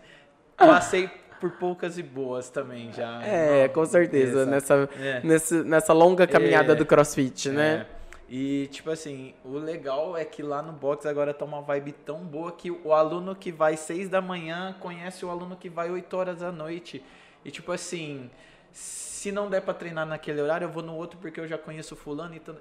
passei 0.56 1.08
por 1.40 1.52
poucas 1.52 1.98
e 1.98 2.02
boas 2.02 2.48
também 2.50 2.92
já. 2.92 3.22
É, 3.22 3.66
Não, 3.68 3.74
com 3.74 3.84
certeza, 3.86 4.42
essa- 4.42 4.50
nessa, 4.50 4.88
É. 5.00 5.20
nesse, 5.22 5.54
nessa 5.62 5.92
longa 5.92 6.26
caminhada 6.26 6.72
É. 6.72 6.74
do 6.76 6.84
crossfit, 6.86 7.48
né? 7.50 7.86
É. 7.92 7.96
E, 8.28 8.66
tipo 8.72 8.90
assim, 8.90 9.34
o 9.44 9.56
legal 9.56 10.16
é 10.16 10.24
que 10.24 10.42
lá 10.42 10.60
no 10.60 10.72
box 10.72 11.06
agora 11.06 11.32
tá 11.32 11.44
uma 11.44 11.62
vibe 11.62 11.92
tão 11.92 12.18
boa 12.24 12.50
que 12.50 12.70
o 12.72 12.92
aluno 12.92 13.36
que 13.36 13.52
vai 13.52 13.76
6 13.76 14.08
da 14.08 14.20
manhã 14.20 14.74
conhece 14.80 15.24
o 15.24 15.30
aluno 15.30 15.54
que 15.56 15.68
vai 15.68 15.90
8 15.90 16.16
horas 16.16 16.38
da 16.40 16.50
noite. 16.50 17.04
E, 17.44 17.50
tipo 17.52 17.70
assim, 17.70 18.28
se 18.72 19.30
não 19.30 19.48
der 19.48 19.62
pra 19.62 19.72
treinar 19.72 20.04
naquele 20.06 20.40
horário, 20.42 20.64
eu 20.64 20.70
vou 20.72 20.82
no 20.82 20.94
outro 20.96 21.18
porque 21.20 21.38
eu 21.38 21.46
já 21.46 21.56
conheço 21.56 21.94
fulano 21.94 22.34
e 22.34 22.40
tudo. 22.40 22.60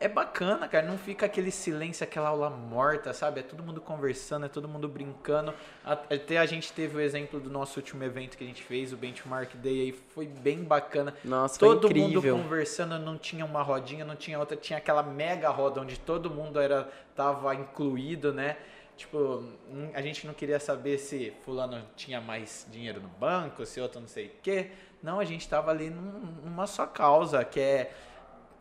É 0.00 0.06
bacana, 0.06 0.68
cara. 0.68 0.86
Não 0.86 0.96
fica 0.96 1.26
aquele 1.26 1.50
silêncio, 1.50 2.04
aquela 2.04 2.28
aula 2.28 2.48
morta, 2.48 3.12
sabe? 3.12 3.40
É 3.40 3.42
todo 3.42 3.64
mundo 3.64 3.80
conversando, 3.80 4.46
é 4.46 4.48
todo 4.48 4.68
mundo 4.68 4.88
brincando. 4.88 5.52
Até 5.84 6.38
a 6.38 6.46
gente 6.46 6.72
teve 6.72 6.96
o 6.96 7.00
exemplo 7.00 7.40
do 7.40 7.50
nosso 7.50 7.80
último 7.80 8.04
evento 8.04 8.38
que 8.38 8.44
a 8.44 8.46
gente 8.46 8.62
fez, 8.62 8.92
o 8.92 8.96
Benchmark 8.96 9.56
Day 9.56 9.80
aí. 9.80 9.92
Foi 10.14 10.26
bem 10.26 10.62
bacana. 10.62 11.12
Nossa, 11.24 11.58
foi 11.58 11.68
Todo 11.68 11.88
mundo 11.92 12.18
incrível. 12.18 12.36
conversando, 12.38 12.96
não 13.00 13.18
tinha 13.18 13.44
uma 13.44 13.60
rodinha, 13.60 14.04
não 14.04 14.14
tinha 14.14 14.38
outra, 14.38 14.56
tinha 14.56 14.78
aquela 14.78 15.02
mega 15.02 15.48
roda 15.50 15.80
onde 15.80 15.98
todo 15.98 16.30
mundo 16.30 16.60
era 16.60 16.88
tava 17.16 17.52
incluído, 17.56 18.32
né? 18.32 18.56
Tipo, 18.96 19.42
hum, 19.68 19.90
a 19.94 20.00
gente 20.02 20.26
não 20.28 20.34
queria 20.34 20.60
saber 20.60 20.98
se 20.98 21.32
fulano 21.44 21.84
tinha 21.96 22.20
mais 22.20 22.66
dinheiro 22.70 23.00
no 23.00 23.08
banco, 23.08 23.66
se 23.66 23.80
outro 23.80 24.00
não 24.00 24.08
sei 24.08 24.26
o 24.26 24.30
quê. 24.42 24.70
Não, 25.02 25.18
a 25.18 25.24
gente 25.24 25.48
tava 25.48 25.70
ali 25.72 25.90
num- 25.90 26.34
numa 26.44 26.66
só 26.68 26.84
causa, 26.86 27.44
que 27.44 27.60
é, 27.60 27.92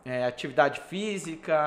é, 0.08 0.26
atividade 0.26 0.80
física, 0.88 1.60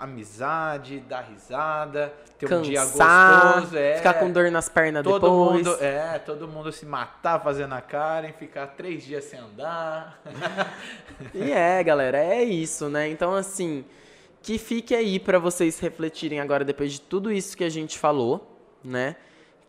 amizade, 0.00 1.00
dar 1.00 1.22
risada, 1.22 2.14
ter 2.38 2.54
um 2.54 2.62
dia 2.62 2.78
Cansar, 2.82 3.54
gostoso, 3.54 3.76
é, 3.76 3.96
ficar 3.96 4.14
com 4.14 4.30
dor 4.30 4.48
nas 4.48 4.68
pernas 4.68 5.02
todo 5.02 5.20
depois. 5.20 5.66
mundo, 5.66 5.76
é, 5.82 6.16
todo 6.20 6.46
mundo 6.46 6.70
se 6.70 6.86
matar 6.86 7.40
fazendo 7.40 7.74
a 7.74 7.80
cara, 7.80 8.28
e 8.28 8.32
ficar 8.32 8.68
três 8.68 9.02
dias 9.02 9.24
sem 9.24 9.40
andar. 9.40 10.22
E 11.34 11.50
é, 11.50 11.82
galera, 11.82 12.18
é 12.18 12.44
isso, 12.44 12.88
né? 12.88 13.08
Então, 13.08 13.34
assim, 13.34 13.84
que 14.40 14.56
fique 14.56 14.94
aí 14.94 15.18
pra 15.18 15.40
vocês 15.40 15.80
refletirem 15.80 16.38
agora, 16.38 16.64
depois 16.64 16.92
de 16.92 17.00
tudo 17.00 17.32
isso 17.32 17.56
que 17.56 17.64
a 17.64 17.68
gente 17.68 17.98
falou, 17.98 18.56
né? 18.84 19.16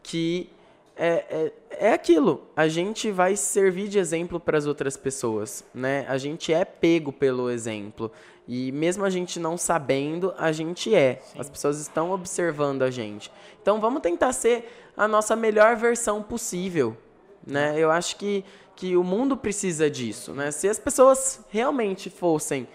Que 0.03 0.47
é, 0.95 1.25
é, 1.29 1.53
é 1.79 1.93
aquilo, 1.93 2.47
a 2.55 2.67
gente 2.67 3.11
vai 3.11 3.35
servir 3.35 3.87
de 3.87 3.97
exemplo 3.97 4.39
para 4.39 4.57
as 4.57 4.65
outras 4.65 4.97
pessoas, 4.97 5.63
né? 5.73 6.05
A 6.07 6.17
gente 6.17 6.53
é 6.53 6.63
pego 6.65 7.11
pelo 7.11 7.49
exemplo. 7.49 8.11
E 8.47 8.71
mesmo 8.71 9.05
a 9.05 9.09
gente 9.09 9.39
não 9.39 9.57
sabendo, 9.57 10.33
a 10.37 10.51
gente 10.51 10.93
é. 10.93 11.21
As 11.37 11.49
pessoas 11.49 11.79
estão 11.79 12.11
observando 12.11 12.81
a 12.81 12.91
gente. 12.91 13.31
Então 13.61 13.79
vamos 13.79 14.01
tentar 14.01 14.33
ser 14.33 14.91
a 14.95 15.07
nossa 15.07 15.35
melhor 15.35 15.75
versão 15.75 16.21
possível, 16.21 16.97
né? 17.45 17.73
Eu 17.77 17.89
acho 17.89 18.17
que, 18.17 18.43
que 18.75 18.97
o 18.97 19.03
mundo 19.03 19.37
precisa 19.37 19.89
disso, 19.89 20.33
né? 20.33 20.51
Se 20.51 20.67
as 20.67 20.79
pessoas 20.79 21.45
realmente 21.49 22.09
fossem 22.09 22.67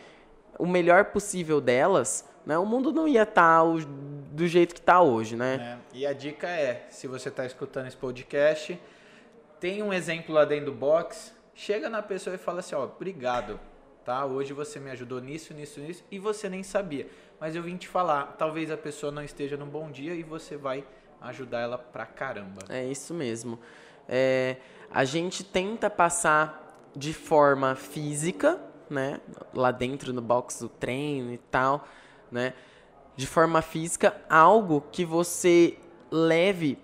o 0.59 0.67
melhor 0.67 1.07
possível 1.07 1.61
delas, 1.61 2.25
né? 2.47 2.57
O 2.57 2.65
mundo 2.65 2.93
não 2.93 3.09
ia 3.09 3.25
estar 3.25 3.63
do 4.31 4.47
jeito 4.47 4.75
que 4.75 4.81
está 4.81 5.03
hoje, 5.03 5.35
né? 5.35 5.57
né? 5.57 5.79
E 5.93 6.07
a 6.07 6.13
dica 6.13 6.47
é, 6.47 6.87
se 6.89 7.09
você 7.09 7.29
está 7.29 7.45
escutando 7.45 7.89
esse 7.89 7.97
podcast, 7.97 8.81
tem 9.59 9.83
um 9.83 9.93
exemplo 9.93 10.33
lá 10.33 10.45
dentro 10.45 10.67
do 10.67 10.73
box, 10.73 11.35
chega 11.55 11.91
na 11.91 12.03
pessoa 12.03 12.37
e 12.37 12.39
fala 12.39 12.61
assim, 12.61 12.77
ó, 12.77 12.85
obrigado, 12.85 13.59
tá? 14.05 14.25
Hoje 14.25 14.53
você 14.53 14.79
me 14.79 14.91
ajudou 14.93 15.21
nisso, 15.21 15.53
nisso, 15.53 15.81
nisso, 15.81 16.05
e 16.09 16.19
você 16.21 16.49
nem 16.49 16.63
sabia. 16.63 17.09
Mas 17.41 17.57
eu 17.57 17.63
vim 17.63 17.77
te 17.77 17.89
falar, 17.89 18.37
talvez 18.39 18.71
a 18.71 18.77
pessoa 18.77 19.11
não 19.11 19.25
esteja 19.25 19.57
num 19.57 19.67
bom 19.67 19.91
dia 19.91 20.15
e 20.15 20.23
você 20.23 20.57
vai 20.57 20.85
ajudar 21.21 21.61
ela 21.61 21.77
pra 21.77 22.07
caramba. 22.07 22.63
É 22.69 22.85
isso 22.85 23.13
mesmo. 23.13 23.59
É, 24.09 24.57
a 24.91 25.05
gente 25.05 25.43
tenta 25.43 25.91
passar 25.91 26.91
de 26.95 27.13
forma 27.13 27.75
física, 27.75 28.61
né? 28.89 29.21
Lá 29.53 29.71
dentro 29.71 30.13
no 30.13 30.23
box 30.23 30.61
do 30.61 30.69
treino 30.69 31.33
e 31.33 31.39
tal, 31.39 31.87
né? 32.31 32.53
De 33.17 33.27
forma 33.27 33.63
física, 33.63 34.15
algo 34.29 34.85
que 34.93 35.05
você 35.05 35.79
leve 36.11 36.79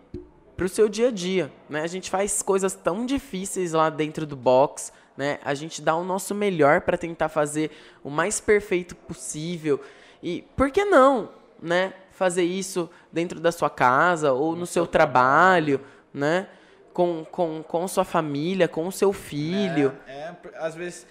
pro 0.57 0.69
seu 0.69 0.89
dia 0.89 1.09
a 1.09 1.11
dia, 1.11 1.53
né? 1.69 1.83
A 1.83 1.87
gente 1.87 2.11
faz 2.11 2.43
coisas 2.43 2.75
tão 2.75 3.05
difíceis 3.05 3.73
lá 3.73 3.91
dentro 3.91 4.27
do 4.27 4.37
box, 4.37 4.93
né? 5.17 5.39
A 5.45 5.55
gente 5.55 5.83
dá 5.83 5.95
o 5.97 6.05
nosso 6.05 6.35
melhor 6.35 6.83
para 6.83 6.97
tentar 6.97 7.29
fazer 7.29 7.71
o 8.03 8.11
mais 8.11 8.41
perfeito 8.41 8.95
possível. 8.95 9.81
E 10.23 10.43
por 10.57 10.71
que 10.71 10.85
não, 10.85 11.31
né? 11.61 11.93
Fazer 12.13 12.45
isso 12.45 12.89
dentro 13.11 13.41
da 13.41 13.51
sua 13.51 13.69
casa 13.69 14.33
ou 14.33 14.55
no, 14.55 14.67
seu 14.67 14.87
trabalho, 14.87 15.81
né? 16.13 16.49
Com, 16.93 17.25
com, 17.25 17.63
com 17.63 17.89
sua 17.89 18.05
família, 18.05 18.69
com 18.69 18.87
o 18.87 18.93
seu 18.93 19.13
filho. 19.13 19.97
É, 20.07 20.13
é, 20.13 20.37
às 20.59 20.75
vezes 20.75 21.07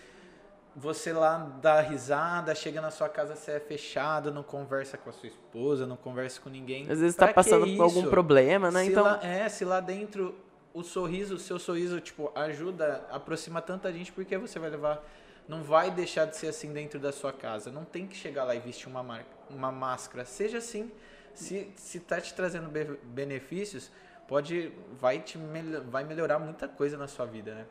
você 0.75 1.11
lá 1.11 1.37
dá 1.61 1.81
risada, 1.81 2.55
chega 2.55 2.79
na 2.81 2.91
sua 2.91 3.09
casa, 3.09 3.35
você 3.35 3.51
é 3.51 3.59
fechado, 3.59 4.31
não 4.31 4.43
conversa 4.43 4.97
com 4.97 5.09
a 5.09 5.13
sua 5.13 5.27
esposa, 5.27 5.85
não 5.85 5.97
conversa 5.97 6.39
com 6.39 6.49
ninguém. 6.49 6.83
Às 6.89 6.99
vezes 6.99 7.15
tá 7.15 7.25
Pra 7.25 7.33
passando 7.35 7.65
por 7.75 7.83
algum 7.83 8.09
problema, 8.09 8.71
né? 8.71 8.83
Se 8.85 8.91
Então, 8.91 9.03
lá- 9.03 9.19
é, 9.21 9.49
se 9.49 9.65
lá 9.65 9.79
dentro 9.79 10.33
o 10.73 10.83
sorriso, 10.83 11.35
o 11.35 11.39
seu 11.39 11.59
sorriso, 11.59 11.99
tipo, 11.99 12.31
ajuda, 12.33 13.05
aproxima 13.11 13.61
tanta 13.61 13.91
gente, 13.91 14.11
porque 14.11 14.37
você 14.37 14.57
vai 14.59 14.69
levar. 14.69 15.03
Não 15.47 15.63
vai 15.63 15.91
deixar 15.91 16.25
de 16.25 16.37
ser 16.37 16.47
assim 16.47 16.71
dentro 16.71 16.99
da 16.99 17.11
sua 17.11 17.33
casa. 17.33 17.69
Não 17.71 17.83
tem 17.83 18.07
que 18.07 18.15
chegar 18.15 18.45
lá 18.45 18.55
e 18.55 18.59
vestir 18.59 18.87
uma, 18.87 19.03
mar- 19.03 19.25
uma 19.49 19.71
máscara. 19.71 20.23
Seja 20.23 20.59
assim. 20.59 20.89
Se, 21.33 21.69
se 21.75 21.99
tá 21.99 22.21
te 22.21 22.33
trazendo 22.33 22.69
be- 22.69 22.97
benefícios, 23.03 23.91
pode. 24.27 24.71
Vai, 24.99 25.19
te 25.19 25.37
mel- 25.37 25.83
vai 25.89 26.03
melhorar 26.05 26.39
muita 26.39 26.67
coisa 26.67 26.97
na 26.97 27.07
sua 27.07 27.25
vida, 27.25 27.53
né? 27.55 27.65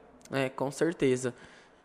É, 0.44 0.48
com 0.50 0.70
certeza. 0.70 1.32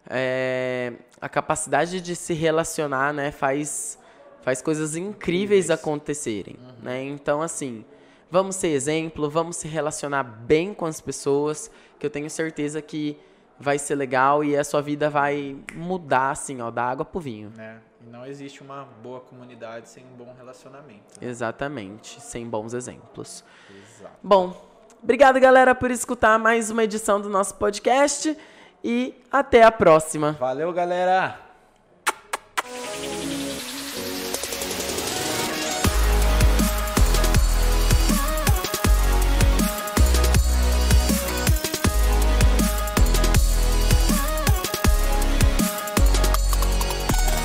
É, 0.09 0.93
a 1.19 1.27
capacidade 1.27 1.99
de 2.01 2.15
se 2.15 2.33
relacionar, 2.33 3.13
né, 3.13 3.31
faz, 3.31 3.97
faz 4.41 4.61
coisas 4.61 4.95
incríveis 4.95 5.69
acontecerem, 5.69 6.57
né? 6.81 7.03
Então, 7.03 7.41
assim, 7.41 7.83
vamos 8.29 8.55
ser 8.55 8.67
exemplo, 8.69 9.29
vamos 9.29 9.55
se 9.55 9.67
relacionar 9.67 10.23
bem 10.23 10.73
com 10.73 10.85
as 10.85 11.01
pessoas, 11.01 11.71
que 11.97 12.05
eu 12.05 12.09
tenho 12.09 12.29
certeza 12.29 12.81
que 12.81 13.17
vai 13.59 13.79
ser 13.79 13.95
legal 13.95 14.43
e 14.43 14.55
a 14.55 14.63
sua 14.63 14.81
vida 14.81 15.09
vai 15.09 15.55
mudar, 15.73 16.31
assim, 16.31 16.61
ó, 16.61 16.69
da 16.69 16.83
água 16.83 17.05
pro 17.05 17.19
vinho. 17.19 17.51
né? 17.55 17.79
E 18.05 18.09
não 18.09 18.25
existe 18.25 18.61
uma 18.61 18.87
boa 19.01 19.21
comunidade 19.21 19.89
sem 19.89 20.03
um 20.03 20.15
bom 20.15 20.33
relacionamento. 20.37 21.19
né? 21.19 21.27
Exatamente, 21.27 22.21
sem 22.21 22.47
bons 22.47 22.73
exemplos. 22.73 23.43
Exato. 23.69 24.13
Bom, 24.21 24.53
obrigado, 25.01 25.39
galera, 25.39 25.73
por 25.73 25.89
escutar 25.89 26.37
mais 26.37 26.69
uma 26.69 26.83
edição 26.83 27.19
do 27.19 27.29
nosso 27.29 27.55
podcast 27.55 28.37
e 28.85 29.19
até 29.31 29.63
a 29.63 29.71
próxima. 29.71 30.33
Valeu, 30.33 30.71
galera! 30.71 31.44